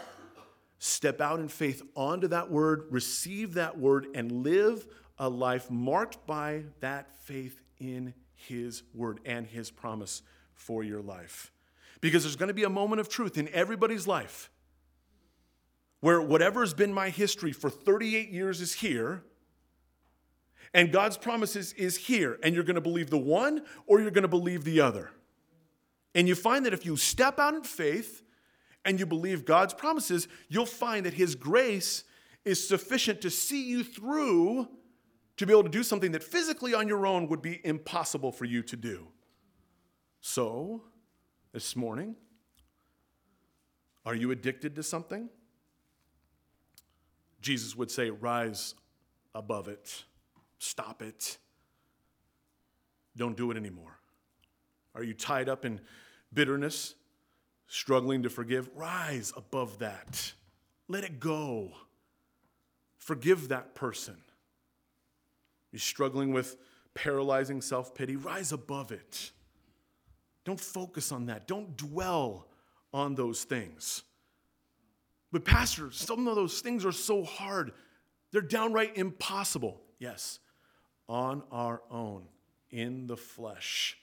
step 0.78 1.20
out 1.20 1.40
in 1.40 1.48
faith 1.48 1.82
onto 1.94 2.28
that 2.28 2.50
word, 2.50 2.84
receive 2.90 3.54
that 3.54 3.78
word, 3.78 4.06
and 4.14 4.30
live 4.30 4.86
a 5.18 5.28
life 5.28 5.70
marked 5.70 6.24
by 6.26 6.62
that 6.80 7.20
faith 7.22 7.60
in 7.78 8.14
his 8.48 8.82
word 8.94 9.20
and 9.24 9.46
his 9.46 9.70
promise 9.70 10.22
for 10.54 10.82
your 10.82 11.02
life. 11.02 11.52
Because 12.00 12.22
there's 12.22 12.36
going 12.36 12.48
to 12.48 12.54
be 12.54 12.64
a 12.64 12.70
moment 12.70 13.00
of 13.00 13.08
truth 13.08 13.36
in 13.36 13.48
everybody's 13.48 14.06
life 14.06 14.50
where 16.00 16.20
whatever 16.20 16.60
has 16.60 16.74
been 16.74 16.92
my 16.92 17.10
history 17.10 17.52
for 17.52 17.68
38 17.68 18.30
years 18.30 18.60
is 18.60 18.74
here, 18.74 19.22
and 20.72 20.92
God's 20.92 21.16
promises 21.16 21.72
is 21.74 21.96
here, 21.96 22.38
and 22.42 22.54
you're 22.54 22.64
going 22.64 22.76
to 22.76 22.80
believe 22.80 23.10
the 23.10 23.18
one 23.18 23.62
or 23.86 24.00
you're 24.00 24.10
going 24.10 24.22
to 24.22 24.28
believe 24.28 24.64
the 24.64 24.80
other. 24.80 25.10
And 26.14 26.26
you 26.26 26.34
find 26.34 26.64
that 26.66 26.72
if 26.72 26.86
you 26.86 26.96
step 26.96 27.38
out 27.38 27.54
in 27.54 27.62
faith 27.62 28.22
and 28.84 28.98
you 28.98 29.06
believe 29.06 29.44
God's 29.44 29.74
promises, 29.74 30.26
you'll 30.48 30.66
find 30.66 31.06
that 31.06 31.14
His 31.14 31.34
grace 31.34 32.04
is 32.44 32.66
sufficient 32.66 33.20
to 33.20 33.30
see 33.30 33.68
you 33.68 33.84
through 33.84 34.68
to 35.40 35.46
be 35.46 35.54
able 35.54 35.62
to 35.62 35.70
do 35.70 35.82
something 35.82 36.12
that 36.12 36.22
physically 36.22 36.74
on 36.74 36.86
your 36.86 37.06
own 37.06 37.26
would 37.26 37.40
be 37.40 37.62
impossible 37.64 38.30
for 38.30 38.44
you 38.44 38.62
to 38.62 38.76
do. 38.76 39.08
So, 40.20 40.82
this 41.52 41.74
morning, 41.74 42.14
are 44.04 44.14
you 44.14 44.32
addicted 44.32 44.76
to 44.76 44.82
something? 44.82 45.30
Jesus 47.40 47.74
would 47.74 47.90
say, 47.90 48.10
Rise 48.10 48.74
above 49.34 49.66
it, 49.66 50.04
stop 50.58 51.00
it, 51.00 51.38
don't 53.16 53.34
do 53.34 53.50
it 53.50 53.56
anymore. 53.56 53.98
Are 54.94 55.02
you 55.02 55.14
tied 55.14 55.48
up 55.48 55.64
in 55.64 55.80
bitterness, 56.34 56.96
struggling 57.66 58.24
to 58.24 58.28
forgive? 58.28 58.68
Rise 58.76 59.32
above 59.34 59.78
that, 59.78 60.34
let 60.86 61.02
it 61.02 61.18
go. 61.18 61.72
Forgive 62.98 63.48
that 63.48 63.74
person. 63.74 64.18
You're 65.72 65.80
struggling 65.80 66.32
with 66.32 66.56
paralyzing 66.94 67.60
self 67.62 67.94
pity? 67.94 68.16
Rise 68.16 68.52
above 68.52 68.92
it. 68.92 69.32
Don't 70.44 70.60
focus 70.60 71.12
on 71.12 71.26
that. 71.26 71.46
Don't 71.46 71.76
dwell 71.76 72.46
on 72.92 73.14
those 73.14 73.44
things. 73.44 74.02
But, 75.32 75.44
Pastor, 75.44 75.90
some 75.92 76.26
of 76.26 76.34
those 76.34 76.60
things 76.60 76.84
are 76.84 76.92
so 76.92 77.22
hard. 77.22 77.72
They're 78.32 78.40
downright 78.40 78.96
impossible. 78.96 79.80
Yes, 79.98 80.40
on 81.08 81.42
our 81.52 81.82
own, 81.90 82.24
in 82.70 83.06
the 83.06 83.16
flesh. 83.16 83.96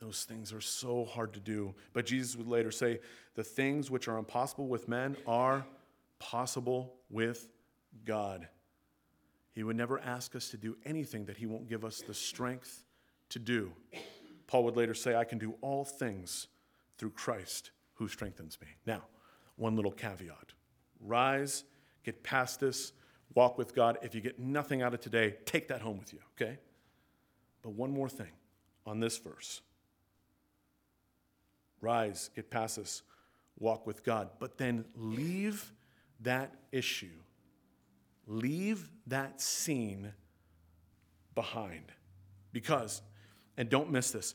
Those 0.00 0.24
things 0.24 0.52
are 0.52 0.60
so 0.60 1.04
hard 1.04 1.32
to 1.32 1.40
do. 1.40 1.74
But 1.92 2.06
Jesus 2.06 2.36
would 2.36 2.46
later 2.46 2.70
say, 2.70 3.00
The 3.34 3.42
things 3.42 3.90
which 3.90 4.06
are 4.06 4.18
impossible 4.18 4.68
with 4.68 4.88
men 4.88 5.16
are 5.26 5.66
possible 6.18 6.94
with 7.10 7.48
God. 8.04 8.48
He 9.52 9.62
would 9.62 9.76
never 9.76 9.98
ask 10.00 10.36
us 10.36 10.50
to 10.50 10.56
do 10.56 10.76
anything 10.84 11.24
that 11.26 11.36
He 11.36 11.46
won't 11.46 11.68
give 11.68 11.84
us 11.84 12.00
the 12.00 12.14
strength 12.14 12.84
to 13.30 13.38
do. 13.38 13.72
Paul 14.46 14.64
would 14.64 14.76
later 14.76 14.94
say, 14.94 15.14
I 15.14 15.24
can 15.24 15.38
do 15.38 15.54
all 15.60 15.84
things 15.84 16.46
through 16.96 17.10
Christ 17.10 17.70
who 17.94 18.08
strengthens 18.08 18.58
me. 18.60 18.68
Now, 18.86 19.02
one 19.56 19.76
little 19.76 19.92
caveat 19.92 20.52
rise, 21.00 21.64
get 22.04 22.22
past 22.22 22.60
this, 22.60 22.92
walk 23.34 23.58
with 23.58 23.74
God. 23.74 23.98
If 24.02 24.14
you 24.14 24.20
get 24.20 24.38
nothing 24.38 24.82
out 24.82 24.94
of 24.94 25.00
today, 25.00 25.36
take 25.44 25.68
that 25.68 25.80
home 25.80 25.98
with 25.98 26.12
you, 26.12 26.18
okay? 26.34 26.58
But 27.62 27.70
one 27.70 27.90
more 27.90 28.08
thing 28.08 28.32
on 28.86 29.00
this 29.00 29.18
verse 29.18 29.60
rise, 31.80 32.30
get 32.34 32.50
past 32.50 32.76
this, 32.76 33.02
walk 33.58 33.86
with 33.86 34.04
God, 34.04 34.30
but 34.40 34.58
then 34.58 34.84
leave 34.96 35.72
that 36.20 36.52
issue 36.72 37.20
Leave 38.28 38.90
that 39.06 39.40
scene 39.40 40.12
behind. 41.34 41.92
Because, 42.52 43.02
and 43.56 43.68
don't 43.68 43.90
miss 43.90 44.10
this, 44.10 44.34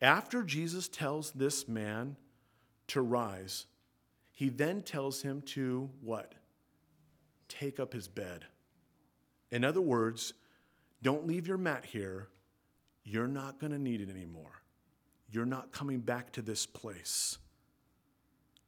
after 0.00 0.42
Jesus 0.42 0.86
tells 0.88 1.32
this 1.32 1.66
man 1.66 2.16
to 2.88 3.00
rise, 3.00 3.66
he 4.32 4.50
then 4.50 4.82
tells 4.82 5.22
him 5.22 5.42
to 5.42 5.88
what? 6.02 6.34
Take 7.48 7.80
up 7.80 7.92
his 7.92 8.06
bed. 8.06 8.44
In 9.50 9.64
other 9.64 9.80
words, 9.80 10.34
don't 11.02 11.26
leave 11.26 11.46
your 11.46 11.58
mat 11.58 11.84
here. 11.84 12.28
You're 13.04 13.28
not 13.28 13.58
going 13.58 13.72
to 13.72 13.78
need 13.78 14.00
it 14.00 14.10
anymore. 14.10 14.62
You're 15.30 15.46
not 15.46 15.72
coming 15.72 16.00
back 16.00 16.32
to 16.32 16.42
this 16.42 16.66
place. 16.66 17.38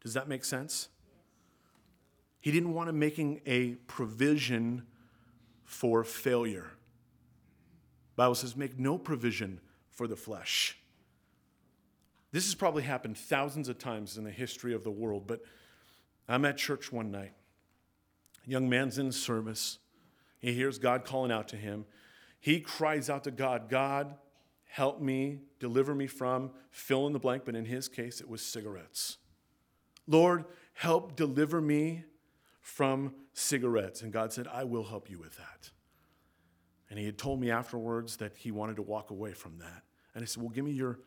Does 0.03 0.15
that 0.15 0.29
make 0.29 0.45
sense? 0.45 0.89
He 2.45 2.53
didn't 2.53 2.75
want 2.75 2.91
him 2.91 2.99
making 2.99 3.41
a 3.47 3.77
provision 3.87 4.83
for 5.65 6.05
failure. 6.05 6.73
Bible 8.17 8.35
says, 8.35 8.55
make 8.55 8.79
no 8.79 8.99
provision 8.99 9.63
for 9.89 10.07
the 10.07 10.15
flesh. 10.15 10.77
This 12.33 12.45
has 12.45 12.55
probably 12.55 12.83
happened 12.83 13.17
thousands 13.17 13.71
of 13.71 13.79
times 13.79 14.19
in 14.19 14.25
the 14.25 14.31
history 14.31 14.75
of 14.75 14.85
the 14.85 14.91
world, 14.91 15.27
but 15.27 15.41
I'm 16.29 16.45
at 16.45 16.59
church 16.59 16.93
one 16.93 17.11
night. 17.11 17.33
A 18.47 18.51
young 18.51 18.69
man's 18.69 18.99
in 18.99 19.11
service. 19.11 19.79
He 20.39 20.53
hears 20.53 20.79
God 20.79 21.07
calling 21.07 21.33
out 21.33 21.49
to 21.49 21.57
him. 21.57 21.87
He 22.41 22.61
cries 22.61 23.09
out 23.09 23.25
to 23.25 23.31
God, 23.31 23.71
God, 23.71 24.17
help 24.67 25.01
me, 25.01 25.39
deliver 25.61 25.95
me 25.95 26.07
from, 26.07 26.51
fill 26.71 27.07
in 27.07 27.15
the 27.15 27.19
blank, 27.19 27.47
but 27.47 27.57
in 27.57 27.65
his 27.65 27.89
case, 27.89 28.21
it 28.21 28.29
was 28.29 28.45
cigarettes. 28.45 29.17
Lord, 30.07 30.45
help 30.75 31.17
deliver 31.17 31.63
me 31.63 32.05
from 32.65 33.15
cigarettes. 33.35 34.01
And 34.01 34.11
God 34.11 34.33
said, 34.33 34.49
I 34.51 34.65
will 34.65 34.85
help 34.85 35.11
you 35.11 35.19
with 35.19 35.37
that. 35.37 35.71
And 36.89 36.99
he 36.99 37.05
had 37.05 37.19
told 37.19 37.39
me 37.39 37.51
afterwards 37.51 38.17
that 38.17 38.35
he 38.37 38.51
wanted 38.51 38.77
to 38.77 38.83
walk 38.83 39.11
away 39.11 39.33
from 39.33 39.59
that. 39.59 39.83
And 40.15 40.23
I 40.23 40.25
said, 40.25 40.43
Well, 40.43 40.51
give 40.51 40.65
me 40.65 40.73
your 40.73 40.99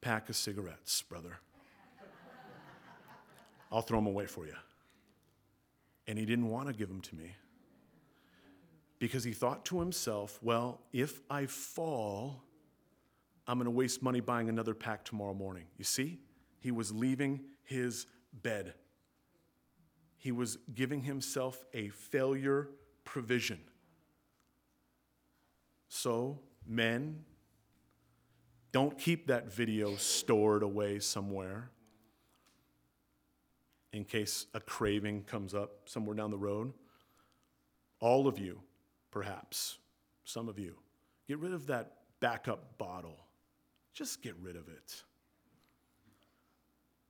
pack 0.00 0.28
of 0.28 0.36
cigarettes, 0.36 1.02
brother. 1.02 1.40
I'll 3.72 3.82
throw 3.82 3.98
them 3.98 4.06
away 4.06 4.26
for 4.26 4.46
you. 4.46 4.54
And 6.06 6.16
he 6.16 6.24
didn't 6.24 6.48
want 6.48 6.68
to 6.68 6.72
give 6.72 6.88
them 6.88 7.00
to 7.00 7.16
me 7.16 7.34
because 9.00 9.24
he 9.24 9.32
thought 9.32 9.64
to 9.64 9.80
himself, 9.80 10.38
Well, 10.42 10.80
if 10.92 11.22
I 11.28 11.46
fall, 11.46 12.44
I'm 13.48 13.58
going 13.58 13.64
to 13.64 13.72
waste 13.72 14.00
money 14.00 14.20
buying 14.20 14.48
another 14.48 14.74
pack 14.74 15.04
tomorrow 15.04 15.34
morning. 15.34 15.64
You 15.76 15.84
see, 15.84 16.20
he 16.60 16.70
was 16.70 16.92
leaving 16.92 17.40
his 17.64 18.06
bed 18.44 18.74
he 20.24 20.32
was 20.32 20.56
giving 20.74 21.02
himself 21.02 21.66
a 21.74 21.90
failure 21.90 22.70
provision. 23.04 23.60
So, 25.90 26.40
men, 26.66 27.26
don't 28.72 28.98
keep 28.98 29.26
that 29.26 29.52
video 29.52 29.96
stored 29.96 30.62
away 30.62 30.98
somewhere 31.00 31.68
in 33.92 34.06
case 34.06 34.46
a 34.54 34.60
craving 34.60 35.24
comes 35.24 35.52
up 35.52 35.72
somewhere 35.84 36.16
down 36.16 36.30
the 36.30 36.38
road. 36.38 36.72
All 38.00 38.26
of 38.26 38.38
you, 38.38 38.60
perhaps, 39.10 39.76
some 40.24 40.48
of 40.48 40.58
you, 40.58 40.74
get 41.28 41.38
rid 41.38 41.52
of 41.52 41.66
that 41.66 41.98
backup 42.20 42.78
bottle. 42.78 43.26
Just 43.92 44.22
get 44.22 44.34
rid 44.40 44.56
of 44.56 44.68
it. 44.68 45.02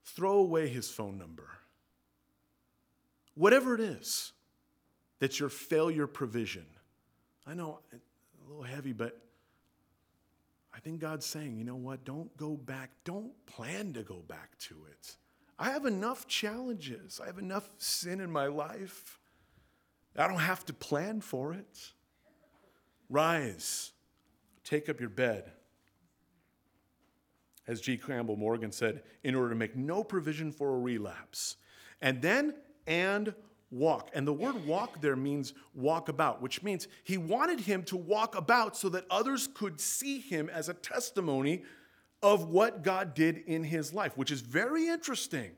Throw 0.03 0.39
away 0.39 0.67
his 0.67 0.91
phone 0.91 1.17
number. 1.17 1.49
Whatever 3.35 3.75
it 3.75 3.81
is 3.81 4.33
that's 5.19 5.41
your 5.41 5.49
failure 5.49 6.07
provision. 6.07 6.67
I 7.47 7.55
know 7.55 7.81
eh, 7.93 7.97
a 7.97 8.49
little 8.49 8.63
heavy, 8.63 8.93
but 8.93 9.21
I 10.75 10.81
think 10.81 11.01
God's 11.01 11.25
saying, 11.25 11.57
you 11.57 11.65
know 11.65 11.77
what? 11.77 12.05
Don't 12.05 12.37
go 12.37 12.57
back. 12.57 12.91
Don't 13.05 13.33
plan 13.47 13.93
to 13.95 14.03
go 14.03 14.17
back 14.27 14.59
to 14.61 14.87
it. 14.91 15.17
I 15.59 15.71
have 15.71 15.87
enough 15.87 16.27
challenges. 16.27 17.21
I 17.23 17.27
have 17.27 17.39
enough 17.39 17.71
sin 17.79 18.21
in 18.21 18.31
my 18.31 18.47
life. 18.47 19.21
I 20.17 20.27
don't 20.29 20.39
have 20.41 20.65
to 20.67 20.73
plan 20.73 21.21
for 21.21 21.53
it. 21.53 21.93
Rise, 23.09 23.93
take 24.65 24.89
up 24.89 25.01
your 25.01 25.11
bed. 25.11 25.53
As 27.67 27.81
G. 27.81 27.97
Campbell 27.97 28.37
Morgan 28.37 28.73
said, 28.73 29.03
in 29.23 29.35
order 29.35 29.51
to 29.51 29.55
make 29.55 29.75
no 29.75 30.05
provision 30.05 30.53
for 30.53 30.75
a 30.75 30.79
relapse. 30.79 31.57
And 32.03 32.21
then, 32.21 32.55
and 32.87 33.35
walk. 33.71 34.11
And 34.15 34.27
the 34.27 34.33
word 34.33 34.67
walk 34.67 35.01
there 35.01 35.17
means 35.17 35.53
walk 35.75 36.09
about, 36.09 36.41
which 36.41 36.63
means 36.63 36.89
he 37.03 37.19
wanted 37.19 37.61
him 37.61 37.83
to 37.85 37.97
walk 37.97 38.37
about 38.37 38.77
so 38.77 38.89
that 38.91 39.05
others 39.11 39.49
could 39.53 39.81
see 39.81 40.21
him 40.21 40.49
as 40.49 40.69
a 40.69 40.75
testimony 40.75 41.65
of 42.23 42.49
what 42.49 42.83
God 42.83 43.15
did 43.15 43.39
in 43.47 43.65
his 43.65 43.93
life, 43.93 44.17
which 44.17 44.31
is 44.31 44.41
very 44.41 44.89
interesting 44.89 45.51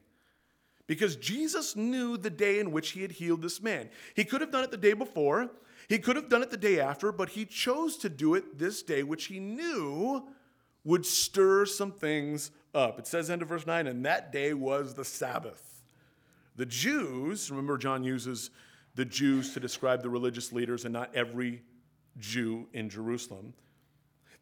because 0.86 1.16
Jesus 1.16 1.76
knew 1.76 2.16
the 2.16 2.30
day 2.30 2.58
in 2.58 2.72
which 2.72 2.90
he 2.90 3.02
had 3.02 3.12
healed 3.12 3.42
this 3.42 3.62
man. 3.62 3.88
He 4.14 4.24
could 4.24 4.40
have 4.40 4.52
done 4.52 4.64
it 4.64 4.70
the 4.70 4.76
day 4.76 4.92
before, 4.92 5.50
he 5.88 5.98
could 5.98 6.16
have 6.16 6.28
done 6.28 6.42
it 6.42 6.50
the 6.50 6.56
day 6.56 6.80
after, 6.80 7.12
but 7.12 7.30
he 7.30 7.44
chose 7.44 7.96
to 7.98 8.08
do 8.08 8.34
it 8.34 8.58
this 8.58 8.82
day, 8.82 9.02
which 9.02 9.26
he 9.26 9.38
knew 9.38 10.24
would 10.84 11.06
stir 11.06 11.66
some 11.66 11.92
things 11.92 12.50
up. 12.74 12.98
It 12.98 13.06
says, 13.06 13.30
end 13.30 13.42
of 13.42 13.48
verse 13.48 13.66
9, 13.66 13.86
and 13.86 14.04
that 14.04 14.32
day 14.32 14.54
was 14.54 14.94
the 14.94 15.04
Sabbath. 15.04 15.65
The 16.56 16.66
Jews, 16.66 17.50
remember, 17.50 17.78
John 17.78 18.02
uses 18.02 18.50
the 18.94 19.04
Jews 19.04 19.52
to 19.54 19.60
describe 19.60 20.02
the 20.02 20.08
religious 20.08 20.52
leaders 20.52 20.84
and 20.84 20.92
not 20.92 21.14
every 21.14 21.62
Jew 22.18 22.66
in 22.72 22.88
Jerusalem. 22.88 23.52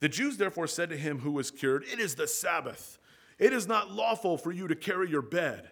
The 0.00 0.08
Jews 0.08 0.36
therefore 0.36 0.68
said 0.68 0.90
to 0.90 0.96
him 0.96 1.18
who 1.18 1.32
was 1.32 1.50
cured, 1.50 1.84
It 1.92 1.98
is 1.98 2.14
the 2.14 2.28
Sabbath. 2.28 2.98
It 3.38 3.52
is 3.52 3.66
not 3.66 3.90
lawful 3.90 4.38
for 4.38 4.52
you 4.52 4.68
to 4.68 4.76
carry 4.76 5.10
your 5.10 5.22
bed. 5.22 5.70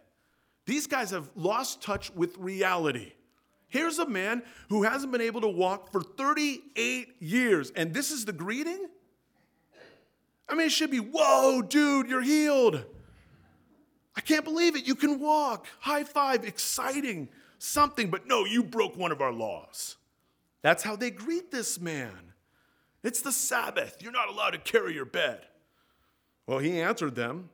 These 0.67 0.87
guys 0.87 1.11
have 1.11 1.31
lost 1.35 1.83
touch 1.83 2.11
with 2.13 2.37
reality. 2.39 3.13
Here's 3.69 3.99
a 3.99 4.09
man 4.09 4.43
who 4.69 4.83
hasn't 4.83 5.13
been 5.13 5.21
able 5.21 5.41
to 5.43 5.49
walk 5.49 5.93
for 5.93 6.03
38 6.03 7.17
years, 7.21 7.71
and 7.75 7.95
this 7.95 8.11
is 8.11 8.25
the 8.25 8.33
greeting? 8.33 8.87
I 10.49 10.55
mean, 10.55 10.67
it 10.67 10.73
should 10.73 10.91
be, 10.91 10.99
Whoa, 10.99 11.63
dude, 11.63 12.09
you're 12.09 12.21
healed. 12.21 12.85
I 14.17 14.21
can't 14.21 14.45
believe 14.45 14.77
it. 14.77 14.87
You 14.87 14.95
can 14.95 15.21
walk. 15.21 15.67
High 15.81 16.05
five, 16.05 16.45
exciting, 16.45 17.29
something, 17.59 18.11
but 18.11 18.27
no, 18.27 18.45
you 18.45 18.63
broke 18.63 18.97
one 18.97 19.13
of 19.13 19.21
our 19.21 19.33
laws. 19.33 19.97
That's 20.63 20.83
how 20.83 20.97
they 20.97 21.11
greet 21.11 21.51
this 21.51 21.81
man. 21.81 22.33
It's 23.03 23.23
the 23.23 23.33
Sabbath. 23.33 23.97
You're 24.01 24.13
not 24.13 24.29
allowed 24.29 24.51
to 24.51 24.59
carry 24.59 24.95
your 24.95 25.05
bed. 25.05 25.41
Well, 26.47 26.59
he 26.59 26.81
answered 26.81 27.15
them 27.15 27.51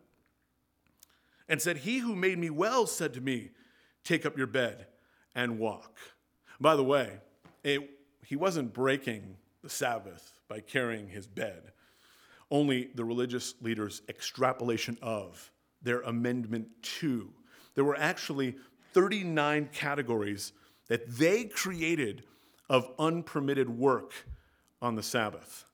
and 1.49 1.63
said, 1.63 1.79
He 1.79 1.99
who 1.99 2.15
made 2.15 2.39
me 2.39 2.51
well 2.51 2.87
said 2.87 3.15
to 3.15 3.21
me, 3.21 3.51
Take 4.05 4.27
up 4.27 4.37
your 4.37 4.47
bed 4.47 4.87
and 5.35 5.59
walk. 5.59 5.97
By 6.61 6.77
the 6.77 6.85
way, 6.85 7.19
it, 7.63 7.91
he 8.25 8.37
wasn't 8.37 8.73
breaking 8.73 9.37
the 9.63 9.71
Sabbath 9.71 10.39
by 10.49 10.61
carrying 10.61 11.09
his 11.09 11.27
bed, 11.27 11.73
only 12.51 12.91
the 12.95 13.05
religious 13.05 13.55
leaders' 13.61 14.03
extrapolation 14.09 14.99
of 15.03 15.51
their 15.83 16.01
amendment 16.01 16.69
2. 16.83 17.29
There 17.75 17.85
were 17.85 17.99
actually 17.99 18.57
39 18.93 19.71
categories 19.73 20.53
that 20.89 21.09
they 21.09 21.45
created 21.45 22.25
of 22.69 22.91
unpermitted 22.99 23.69
work 23.69 24.13
on 24.83 24.95
the 24.95 25.03
Sabbath. 25.03 25.65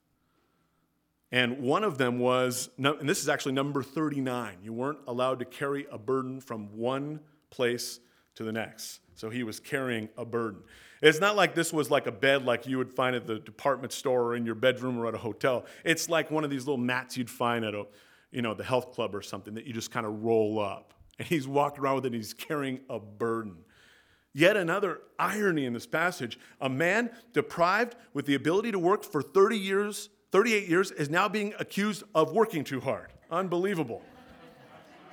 And 1.33 1.59
one 1.59 1.83
of 1.83 1.99
them 1.99 2.19
was, 2.19 2.71
and 2.79 3.09
this 3.09 3.21
is 3.21 3.29
actually 3.29 3.53
number 3.53 3.83
39, 3.83 4.59
you 4.63 4.73
weren't 4.73 5.01
allowed 5.09 5.41
to 5.41 5.45
carry 5.45 5.87
a 5.91 5.99
burden 5.99 6.41
from 6.41 6.77
one 6.77 7.21
place 7.51 7.99
to 8.37 8.45
the 8.45 8.53
next. 8.53 9.01
So 9.17 9.31
he 9.31 9.43
was 9.43 9.59
carrying 9.59 10.09
a 10.17 10.25
burden. 10.25 10.63
It's 11.03 11.21
not 11.21 11.37
like 11.37 11.55
this 11.55 11.73
was 11.73 11.91
like 11.91 12.07
a 12.07 12.13
bed 12.13 12.45
like 12.45 12.67
you 12.67 12.79
would 12.79 12.93
find 12.93 13.15
at 13.17 13.27
the 13.27 13.39
department 13.39 13.93
store 13.93 14.23
or 14.23 14.37
in 14.37 14.47
your 14.47 14.55
bedroom 14.55 14.99
or 14.99 15.07
at 15.07 15.15
a 15.15 15.19
hotel. 15.19 15.67
It's 15.85 16.09
like 16.09 16.31
one 16.31 16.45
of 16.45 16.51
these 16.51 16.67
little 16.67 16.79
mats 16.79 17.17
you'd 17.17 17.31
find 17.31 17.65
at 17.65 17.75
a, 17.75 17.87
you 18.35 18.43
know, 18.43 18.55
the 18.55 18.65
health 18.65 18.93
club 18.93 19.15
or 19.15 19.23
something 19.23 19.55
that 19.55 19.67
you 19.67 19.73
just 19.73 19.91
kind 19.91 20.07
of 20.07 20.23
roll 20.23 20.61
up. 20.61 20.93
And 21.17 21.29
he's 21.29 21.47
walking 21.47 21.79
around 21.79 21.95
with 21.95 22.07
it 22.07 22.09
and 22.09 22.17
he's 22.17 22.35
carrying 22.35 22.81
a 22.91 22.99
burden. 22.99 23.59
Yet 24.33 24.57
another 24.57 24.99
irony 25.17 25.65
in 25.65 25.73
this 25.73 25.87
passage 25.87 26.41
a 26.61 26.69
man 26.69 27.11
deprived 27.33 27.95
with 28.13 28.27
the 28.27 28.35
ability 28.35 28.73
to 28.73 28.81
work 28.81 29.05
for 29.05 29.23
30 29.23 29.57
years 29.57 30.09
38 30.35 30.69
years, 30.69 30.91
is 30.91 31.09
now 31.09 31.29
being 31.29 31.55
accused 31.61 32.03
of 32.13 32.33
working 32.33 32.65
too 32.65 32.81
hard. 32.81 33.13
Unbelievable. 33.31 34.03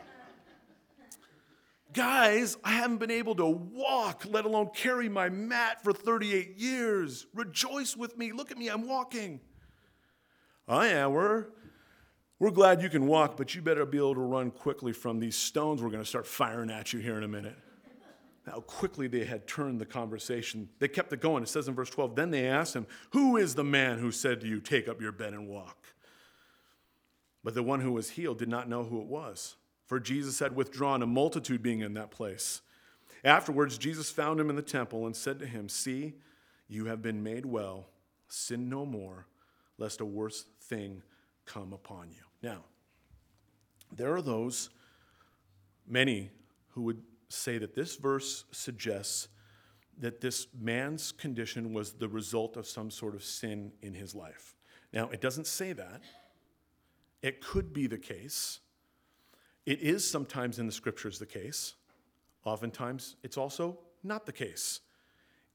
Guys, 1.93 2.57
I 2.63 2.71
haven't 2.71 2.97
been 2.97 3.11
able 3.11 3.35
to 3.35 3.45
walk, 3.45 4.23
let 4.27 4.45
alone 4.45 4.71
carry 4.73 5.09
my 5.09 5.29
mat 5.29 5.83
for 5.83 5.93
38 5.93 6.57
years. 6.57 7.27
Rejoice 7.35 7.95
with 7.95 8.17
me. 8.17 8.31
Look 8.31 8.49
at 8.49 8.57
me, 8.57 8.69
I'm 8.69 8.87
walking. 8.87 9.41
Oh, 10.67 10.81
yeah, 10.81 11.05
we're, 12.41 12.51
glad 12.51 12.81
you 12.81 12.89
can 12.89 13.07
walk, 13.07 13.37
but 13.37 13.55
you 13.55 13.61
better 13.61 13.85
be 13.85 13.97
able 13.97 14.15
to 14.15 14.21
run 14.21 14.51
quickly 14.51 14.91
from 14.91 15.19
these 15.19 15.35
stones 15.35 15.81
we're 15.81 15.89
going 15.89 16.03
to 16.03 16.09
start 16.09 16.27
firing 16.27 16.69
at 16.69 16.91
you 16.91 16.99
here 16.99 17.17
in 17.17 17.23
a 17.23 17.27
minute 17.27 17.55
how 18.49 18.61
quickly 18.61 19.07
they 19.07 19.23
had 19.23 19.47
turned 19.47 19.79
the 19.79 19.85
conversation. 19.85 20.67
They 20.79 20.87
kept 20.87 21.13
it 21.13 21.21
going. 21.21 21.43
It 21.43 21.49
says 21.49 21.67
in 21.67 21.75
verse 21.75 21.89
12 21.89 22.15
Then 22.15 22.31
they 22.31 22.47
asked 22.47 22.75
him, 22.75 22.87
Who 23.11 23.37
is 23.37 23.55
the 23.55 23.63
man 23.63 23.99
who 23.99 24.11
said 24.11 24.41
to 24.41 24.47
you, 24.47 24.59
Take 24.59 24.87
up 24.87 25.01
your 25.01 25.11
bed 25.11 25.33
and 25.33 25.47
walk? 25.47 25.77
But 27.43 27.53
the 27.53 27.63
one 27.63 27.81
who 27.81 27.91
was 27.91 28.11
healed 28.11 28.39
did 28.39 28.49
not 28.49 28.69
know 28.69 28.83
who 28.83 28.99
it 29.01 29.07
was, 29.07 29.55
for 29.85 29.99
Jesus 29.99 30.39
had 30.39 30.55
withdrawn, 30.55 31.01
a 31.01 31.07
multitude 31.07 31.63
being 31.63 31.81
in 31.81 31.93
that 31.95 32.11
place. 32.11 32.61
Afterwards, 33.23 33.77
Jesus 33.77 34.09
found 34.09 34.39
him 34.39 34.49
in 34.49 34.55
the 34.55 34.61
temple 34.61 35.05
and 35.05 35.15
said 35.15 35.39
to 35.39 35.45
him, 35.45 35.69
See, 35.69 36.13
you 36.67 36.85
have 36.85 37.01
been 37.01 37.23
made 37.23 37.45
well. 37.45 37.87
Sin 38.27 38.69
no 38.69 38.85
more, 38.85 39.27
lest 39.77 40.01
a 40.01 40.05
worse 40.05 40.45
thing 40.61 41.03
come 41.45 41.73
upon 41.73 42.09
you. 42.11 42.30
Now, 42.41 42.63
there 43.91 44.13
are 44.13 44.21
those, 44.21 44.69
many, 45.87 46.31
who 46.69 46.83
would 46.83 47.01
say 47.29 47.57
that 47.57 47.75
this 47.75 47.95
verse 47.95 48.45
suggests 48.51 49.27
that 49.99 50.21
this 50.21 50.47
man's 50.59 51.11
condition 51.11 51.73
was 51.73 51.93
the 51.93 52.07
result 52.07 52.57
of 52.57 52.65
some 52.65 52.89
sort 52.89 53.13
of 53.13 53.23
sin 53.23 53.71
in 53.81 53.93
his 53.93 54.15
life. 54.15 54.55
Now, 54.93 55.09
it 55.09 55.21
doesn't 55.21 55.47
say 55.47 55.73
that. 55.73 56.01
It 57.21 57.41
could 57.41 57.71
be 57.71 57.87
the 57.87 57.97
case. 57.97 58.59
It 59.65 59.79
is 59.79 60.09
sometimes 60.09 60.57
in 60.57 60.65
the 60.65 60.71
scriptures 60.71 61.19
the 61.19 61.25
case. 61.25 61.75
Oftentimes, 62.43 63.15
it's 63.23 63.37
also 63.37 63.77
not 64.03 64.25
the 64.25 64.31
case. 64.31 64.79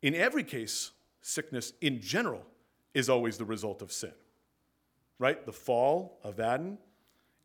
In 0.03 0.15
every 0.15 0.45
case, 0.45 0.93
sickness 1.23 1.73
in 1.81 2.01
general 2.01 2.47
is 2.95 3.09
always 3.09 3.37
the 3.37 3.45
result 3.45 3.83
of 3.83 3.91
sin. 3.91 4.13
Right? 5.19 5.45
The 5.45 5.53
fall 5.53 6.19
of 6.23 6.41
Adam 6.41 6.79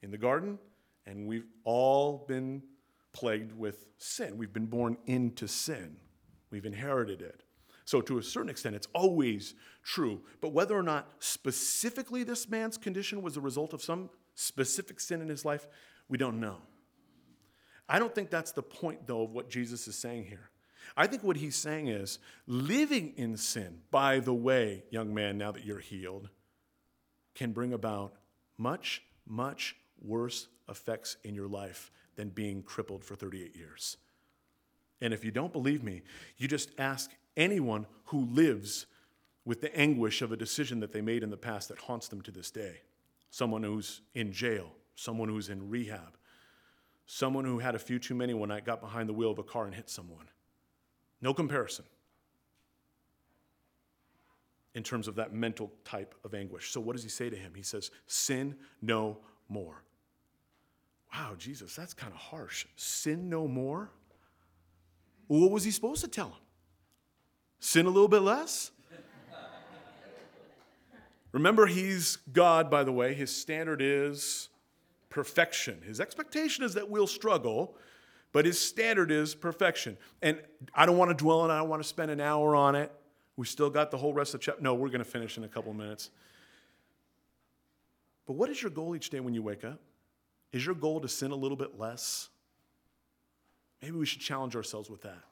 in 0.02 0.12
the 0.12 0.18
garden, 0.18 0.60
and 1.06 1.28
we've 1.28 1.48
all 1.64 2.26
been 2.28 2.64
plagued 3.14 3.54
with 3.54 3.88
sin. 3.98 4.38
We've 4.38 4.54
been 4.54 4.66
born 4.66 4.98
into 5.06 5.48
sin, 5.48 5.98
we've 6.50 6.66
inherited 6.66 7.22
it. 7.22 7.44
So, 7.86 8.00
to 8.02 8.20
a 8.20 8.24
certain 8.24 8.50
extent, 8.50 8.76
it's 8.76 8.88
always 8.94 9.56
true. 9.84 10.22
But 10.40 10.54
whether 10.54 10.78
or 10.78 10.84
not 10.84 11.12
specifically 11.20 12.24
this 12.24 12.48
man's 12.48 12.78
condition 12.78 13.22
was 13.22 13.34
the 13.34 13.42
result 13.42 13.74
of 13.74 13.82
some 13.82 14.10
specific 14.36 15.00
sin 15.00 15.22
in 15.22 15.28
his 15.28 15.44
life, 15.44 15.68
we 16.08 16.18
don't 16.18 16.40
know. 16.40 16.58
I 17.90 18.00
don't 18.00 18.14
think 18.16 18.30
that's 18.30 18.54
the 18.54 18.64
point, 18.64 19.08
though, 19.08 19.24
of 19.24 19.32
what 19.32 19.50
Jesus 19.50 19.88
is 19.88 19.98
saying 19.98 20.26
here. 20.26 20.52
I 20.96 21.08
think 21.08 21.24
what 21.24 21.38
he's 21.38 21.56
saying 21.56 21.88
is 21.88 22.20
living 22.48 23.14
in 23.18 23.36
sin, 23.36 23.80
by 23.92 24.20
the 24.20 24.34
way, 24.34 24.84
young 24.90 25.14
man, 25.14 25.38
now 25.38 25.52
that 25.52 25.66
you're 25.66 25.80
healed, 25.80 26.30
can 27.36 27.52
bring 27.52 27.74
about 27.74 28.14
much, 28.58 29.04
much 29.28 29.76
worse 30.02 30.48
effects 30.70 31.18
in 31.24 31.36
your 31.36 31.48
life 31.48 31.92
than 32.16 32.30
being 32.30 32.62
crippled 32.64 33.04
for 33.04 33.16
38 33.16 33.56
years. 33.56 33.98
And 35.02 35.14
if 35.14 35.26
you 35.26 35.32
don't 35.32 35.54
believe 35.54 35.84
me, 35.84 36.02
you 36.38 36.48
just 36.48 36.72
ask 36.78 37.12
anyone 37.36 37.88
who 38.06 38.26
lives 38.26 38.86
with 39.46 39.62
the 39.62 39.76
anguish 39.76 40.22
of 40.22 40.32
a 40.32 40.38
decision 40.38 40.80
that 40.82 40.92
they 40.92 41.02
made 41.02 41.24
in 41.24 41.30
the 41.30 41.38
past 41.38 41.70
that 41.70 41.80
haunts 41.80 42.08
them 42.08 42.22
to 42.22 42.32
this 42.32 42.52
day. 42.52 42.82
Someone 43.32 43.64
who's 43.64 44.02
in 44.14 44.32
jail, 44.32 44.72
someone 44.96 45.30
who's 45.30 45.50
in 45.50 45.70
rehab, 45.70 46.18
someone 47.08 47.46
who 47.46 47.60
had 47.60 47.74
a 47.74 47.80
few 47.80 47.98
too 47.98 48.14
many 48.14 48.34
when 48.34 48.52
I 48.52 48.60
got 48.60 48.82
behind 48.82 49.10
the 49.10 49.14
wheel 49.14 49.32
of 49.32 49.40
a 49.40 49.44
car 49.44 49.66
and 49.66 49.74
hit 49.74 49.90
someone. 49.90 50.30
No 51.22 51.34
comparison 51.34 51.86
in 54.74 54.84
terms 54.84 55.08
of 55.08 55.16
that 55.16 55.34
mental 55.34 55.72
type 55.84 56.16
of 56.24 56.34
anguish. 56.34 56.72
So, 56.72 56.80
what 56.80 56.96
does 56.96 57.04
he 57.04 57.10
say 57.10 57.30
to 57.30 57.36
him? 57.36 57.54
He 57.56 57.64
says, 57.64 57.92
Sin 58.08 58.56
no 58.82 59.20
more. 59.50 59.84
Wow, 61.14 61.36
Jesus, 61.38 61.76
that's 61.76 61.94
kind 61.94 62.14
of 62.14 62.20
harsh. 62.20 62.66
Sin 62.76 63.30
no 63.30 63.48
more? 63.48 63.92
What 65.28 65.52
was 65.52 65.64
he 65.64 65.72
supposed 65.72 66.02
to 66.02 66.08
tell 66.08 66.28
him? 66.28 66.42
Sin 67.60 67.86
a 67.86 67.90
little 67.90 68.08
bit 68.08 68.22
less? 68.22 68.72
Remember, 71.32 71.66
he's 71.66 72.18
God, 72.34 72.70
by 72.70 72.84
the 72.84 72.92
way. 72.92 73.14
His 73.14 73.34
standard 73.34 73.82
is 73.82 74.50
perfection. 75.10 75.82
His 75.82 76.02
expectation 76.02 76.64
is 76.64 76.74
that 76.74 76.90
we'll 76.90 77.08
struggle, 77.08 77.78
But 78.34 78.46
his 78.46 78.60
standard 78.60 79.12
is 79.12 79.36
perfection. 79.36 79.98
And 80.22 80.42
I 80.74 80.86
don't 80.86 80.98
want 80.98 81.10
to 81.10 81.16
dwell 81.16 81.42
on 81.42 81.50
it, 81.50 81.54
I 81.54 81.60
don't 81.60 81.70
want 81.70 81.82
to 81.82 81.88
spend 81.88 82.12
an 82.12 82.22
hour 82.22 82.56
on 82.56 82.76
it. 82.76 82.92
We 83.38 83.46
still 83.46 83.70
got 83.70 83.92
the 83.92 83.98
whole 83.98 84.14
rest 84.14 84.34
of 84.34 84.40
the 84.40 84.46
chapter. 84.46 84.62
No, 84.62 84.74
we're 84.74 84.90
going 84.90 85.04
to 85.04 85.10
finish 85.10 85.38
in 85.38 85.44
a 85.44 85.48
couple 85.48 85.74
minutes. 85.74 86.10
But 88.26 88.34
what 88.34 88.50
is 88.50 88.62
your 88.62 88.72
goal 88.72 88.96
each 88.96 89.10
day 89.10 89.20
when 89.20 89.34
you 89.34 89.42
wake 89.42 89.64
up? 89.64 89.80
Is 90.52 90.66
your 90.66 90.76
goal 90.76 91.00
to 91.02 91.08
sin 91.08 91.32
a 91.32 91.36
little 91.36 91.58
bit 91.58 91.80
less? 91.80 92.30
Maybe 93.82 93.98
we 93.98 94.06
should 94.06 94.22
challenge 94.22 94.56
ourselves 94.56 94.90
with 94.90 95.02
that. 95.02 95.24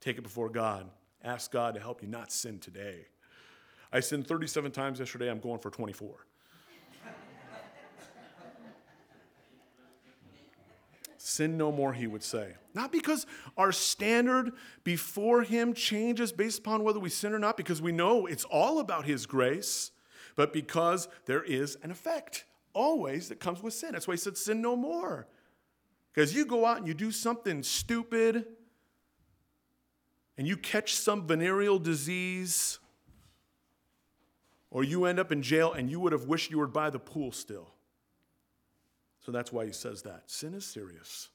Take 0.00 0.18
it 0.18 0.22
before 0.22 0.50
God. 0.50 0.88
Ask 1.22 1.50
God 1.50 1.74
to 1.74 1.80
help 1.80 2.02
you 2.02 2.08
not 2.08 2.30
sin 2.30 2.58
today. 2.58 3.06
I 3.92 4.00
sinned 4.00 4.26
37 4.26 4.70
times 4.72 4.98
yesterday. 4.98 5.30
I'm 5.30 5.40
going 5.40 5.58
for 5.58 5.70
24. 5.70 6.26
Sin 11.26 11.56
no 11.56 11.72
more, 11.72 11.94
he 11.94 12.06
would 12.06 12.22
say. 12.22 12.52
Not 12.74 12.92
because 12.92 13.24
our 13.56 13.72
standard 13.72 14.52
before 14.84 15.42
him 15.42 15.72
changes 15.72 16.32
based 16.32 16.58
upon 16.58 16.84
whether 16.84 17.00
we 17.00 17.08
sin 17.08 17.32
or 17.32 17.38
not, 17.38 17.56
because 17.56 17.80
we 17.80 17.92
know 17.92 18.26
it's 18.26 18.44
all 18.44 18.78
about 18.78 19.06
his 19.06 19.24
grace, 19.24 19.90
but 20.36 20.52
because 20.52 21.08
there 21.24 21.42
is 21.42 21.78
an 21.82 21.90
effect 21.90 22.44
always 22.74 23.30
that 23.30 23.40
comes 23.40 23.62
with 23.62 23.72
sin. 23.72 23.92
That's 23.92 24.06
why 24.06 24.12
he 24.12 24.18
said, 24.18 24.36
Sin 24.36 24.60
no 24.60 24.76
more. 24.76 25.26
Because 26.12 26.34
you 26.34 26.44
go 26.44 26.66
out 26.66 26.76
and 26.76 26.86
you 26.86 26.92
do 26.92 27.10
something 27.10 27.62
stupid 27.62 28.44
and 30.36 30.46
you 30.46 30.58
catch 30.58 30.94
some 30.94 31.26
venereal 31.26 31.78
disease, 31.78 32.80
or 34.70 34.84
you 34.84 35.06
end 35.06 35.18
up 35.18 35.32
in 35.32 35.40
jail 35.40 35.72
and 35.72 35.90
you 35.90 36.00
would 36.00 36.12
have 36.12 36.24
wished 36.24 36.50
you 36.50 36.58
were 36.58 36.66
by 36.66 36.90
the 36.90 36.98
pool 36.98 37.32
still. 37.32 37.73
So 39.24 39.32
that's 39.32 39.52
why 39.52 39.64
he 39.64 39.72
says 39.72 40.02
that. 40.02 40.24
Sin 40.26 40.54
is 40.54 40.66
serious. 40.66 41.30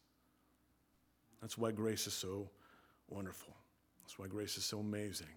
That's 1.41 1.57
why 1.57 1.71
grace 1.71 2.05
is 2.05 2.13
so 2.13 2.49
wonderful. 3.09 3.55
That's 4.03 4.19
why 4.19 4.27
grace 4.27 4.57
is 4.57 4.65
so 4.65 4.79
amazing. 4.79 5.27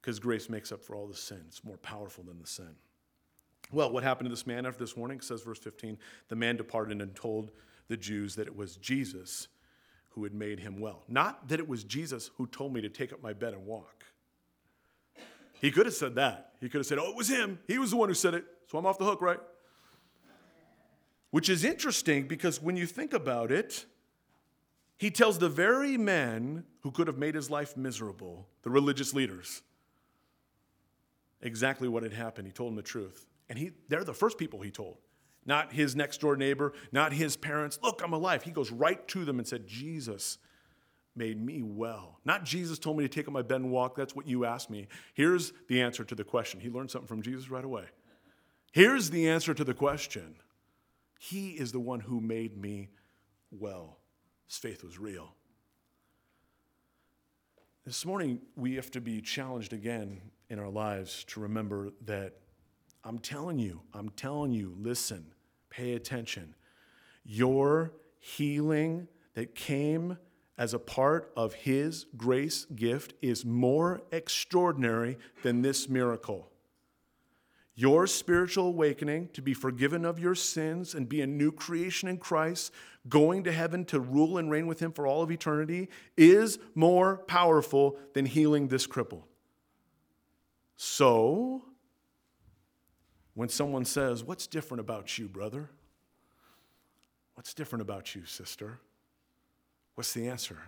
Because 0.00 0.18
grace 0.18 0.50
makes 0.50 0.72
up 0.72 0.82
for 0.82 0.94
all 0.94 1.06
the 1.06 1.14
sin, 1.14 1.42
it's 1.46 1.64
more 1.64 1.78
powerful 1.78 2.24
than 2.24 2.40
the 2.40 2.46
sin. 2.46 2.74
Well, 3.70 3.92
what 3.92 4.02
happened 4.02 4.26
to 4.26 4.30
this 4.30 4.46
man 4.46 4.66
after 4.66 4.80
this 4.80 4.96
warning? 4.96 5.18
It 5.18 5.24
says, 5.24 5.42
verse 5.42 5.58
15 5.58 5.96
the 6.28 6.36
man 6.36 6.56
departed 6.56 7.00
and 7.00 7.14
told 7.14 7.52
the 7.88 7.96
Jews 7.96 8.34
that 8.34 8.46
it 8.46 8.56
was 8.56 8.76
Jesus 8.76 9.48
who 10.10 10.24
had 10.24 10.34
made 10.34 10.60
him 10.60 10.80
well. 10.80 11.04
Not 11.08 11.48
that 11.48 11.60
it 11.60 11.68
was 11.68 11.84
Jesus 11.84 12.30
who 12.36 12.46
told 12.46 12.74
me 12.74 12.82
to 12.82 12.88
take 12.90 13.12
up 13.12 13.22
my 13.22 13.32
bed 13.32 13.54
and 13.54 13.64
walk. 13.64 14.04
He 15.60 15.70
could 15.70 15.86
have 15.86 15.94
said 15.94 16.16
that. 16.16 16.52
He 16.60 16.68
could 16.68 16.80
have 16.80 16.86
said, 16.86 16.98
Oh, 16.98 17.08
it 17.10 17.16
was 17.16 17.28
him. 17.28 17.60
He 17.66 17.78
was 17.78 17.92
the 17.92 17.96
one 17.96 18.08
who 18.08 18.14
said 18.14 18.34
it. 18.34 18.44
So 18.66 18.76
I'm 18.76 18.84
off 18.84 18.98
the 18.98 19.04
hook, 19.04 19.22
right? 19.22 19.38
Which 21.32 21.48
is 21.48 21.64
interesting 21.64 22.28
because 22.28 22.62
when 22.62 22.76
you 22.76 22.86
think 22.86 23.14
about 23.14 23.50
it, 23.50 23.86
he 24.98 25.10
tells 25.10 25.38
the 25.38 25.48
very 25.48 25.96
men 25.96 26.64
who 26.82 26.90
could 26.90 27.06
have 27.06 27.16
made 27.16 27.34
his 27.34 27.50
life 27.50 27.74
miserable, 27.74 28.46
the 28.62 28.70
religious 28.70 29.14
leaders, 29.14 29.62
exactly 31.40 31.88
what 31.88 32.02
had 32.02 32.12
happened. 32.12 32.46
He 32.46 32.52
told 32.52 32.70
them 32.70 32.76
the 32.76 32.82
truth. 32.82 33.26
And 33.48 33.58
he, 33.58 33.72
they're 33.88 34.04
the 34.04 34.12
first 34.12 34.36
people 34.36 34.60
he 34.60 34.70
told, 34.70 34.98
not 35.46 35.72
his 35.72 35.96
next 35.96 36.20
door 36.20 36.36
neighbor, 36.36 36.74
not 36.92 37.14
his 37.14 37.34
parents. 37.34 37.78
Look, 37.82 38.02
I'm 38.04 38.12
alive. 38.12 38.42
He 38.42 38.50
goes 38.50 38.70
right 38.70 39.08
to 39.08 39.24
them 39.24 39.38
and 39.38 39.48
said, 39.48 39.66
Jesus 39.66 40.36
made 41.16 41.42
me 41.42 41.62
well. 41.62 42.18
Not 42.26 42.44
Jesus 42.44 42.78
told 42.78 42.98
me 42.98 43.04
to 43.04 43.08
take 43.08 43.26
up 43.26 43.32
my 43.32 43.42
bed 43.42 43.62
and 43.62 43.70
walk. 43.70 43.96
That's 43.96 44.14
what 44.14 44.28
you 44.28 44.44
asked 44.44 44.68
me. 44.68 44.86
Here's 45.14 45.54
the 45.68 45.80
answer 45.80 46.04
to 46.04 46.14
the 46.14 46.24
question. 46.24 46.60
He 46.60 46.68
learned 46.68 46.90
something 46.90 47.08
from 47.08 47.22
Jesus 47.22 47.50
right 47.50 47.64
away. 47.64 47.86
Here's 48.72 49.08
the 49.08 49.30
answer 49.30 49.54
to 49.54 49.64
the 49.64 49.74
question 49.74 50.36
he 51.22 51.50
is 51.50 51.70
the 51.70 51.78
one 51.78 52.00
who 52.00 52.20
made 52.20 52.60
me 52.60 52.88
well. 53.52 54.00
His 54.48 54.56
faith 54.56 54.82
was 54.82 54.98
real. 54.98 55.36
This 57.86 58.04
morning, 58.04 58.40
we 58.56 58.74
have 58.74 58.90
to 58.90 59.00
be 59.00 59.20
challenged 59.20 59.72
again 59.72 60.20
in 60.50 60.58
our 60.58 60.68
lives 60.68 61.22
to 61.28 61.38
remember 61.38 61.90
that 62.06 62.38
I'm 63.04 63.20
telling 63.20 63.60
you, 63.60 63.82
I'm 63.94 64.08
telling 64.08 64.50
you, 64.50 64.74
listen, 64.76 65.26
pay 65.70 65.94
attention. 65.94 66.56
Your 67.24 67.92
healing 68.18 69.06
that 69.34 69.54
came 69.54 70.18
as 70.58 70.74
a 70.74 70.80
part 70.80 71.32
of 71.36 71.54
His 71.54 72.06
grace 72.16 72.64
gift 72.64 73.14
is 73.22 73.44
more 73.44 74.02
extraordinary 74.10 75.18
than 75.44 75.62
this 75.62 75.88
miracle. 75.88 76.51
Your 77.74 78.06
spiritual 78.06 78.66
awakening 78.66 79.30
to 79.32 79.40
be 79.40 79.54
forgiven 79.54 80.04
of 80.04 80.18
your 80.18 80.34
sins 80.34 80.94
and 80.94 81.08
be 81.08 81.22
a 81.22 81.26
new 81.26 81.50
creation 81.50 82.08
in 82.08 82.18
Christ, 82.18 82.72
going 83.08 83.44
to 83.44 83.52
heaven 83.52 83.84
to 83.86 83.98
rule 83.98 84.36
and 84.36 84.50
reign 84.50 84.66
with 84.66 84.80
Him 84.80 84.92
for 84.92 85.06
all 85.06 85.22
of 85.22 85.30
eternity, 85.30 85.88
is 86.16 86.58
more 86.74 87.18
powerful 87.26 87.98
than 88.12 88.26
healing 88.26 88.68
this 88.68 88.86
cripple. 88.86 89.22
So, 90.76 91.62
when 93.34 93.48
someone 93.48 93.86
says, 93.86 94.22
What's 94.22 94.46
different 94.46 94.80
about 94.80 95.16
you, 95.16 95.26
brother? 95.26 95.70
What's 97.34 97.54
different 97.54 97.82
about 97.82 98.14
you, 98.14 98.26
sister? 98.26 98.80
What's 99.94 100.12
the 100.12 100.28
answer? 100.28 100.58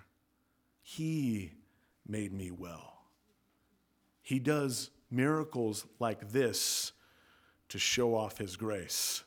He 0.83 1.53
made 2.07 2.33
me 2.33 2.51
well. 2.51 3.03
He 4.23 4.39
does 4.39 4.91
miracles 5.11 5.87
like 5.99 6.33
this 6.33 6.93
to 7.69 7.79
show 7.79 8.15
off 8.15 8.39
His 8.39 8.57
grace. 8.57 9.25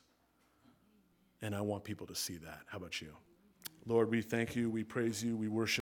And 1.42 1.56
I 1.56 1.62
want 1.62 1.84
people 1.84 2.08
to 2.08 2.16
see 2.16 2.38
that. 2.38 2.62
How 2.68 2.78
about 2.78 3.02
you? 3.02 3.14
Lord, 3.86 4.10
we 4.10 4.22
thank 4.22 4.56
you, 4.56 4.70
we 4.70 4.84
praise 4.84 5.24
you, 5.24 5.38
we 5.38 5.48
worship. 5.48 5.76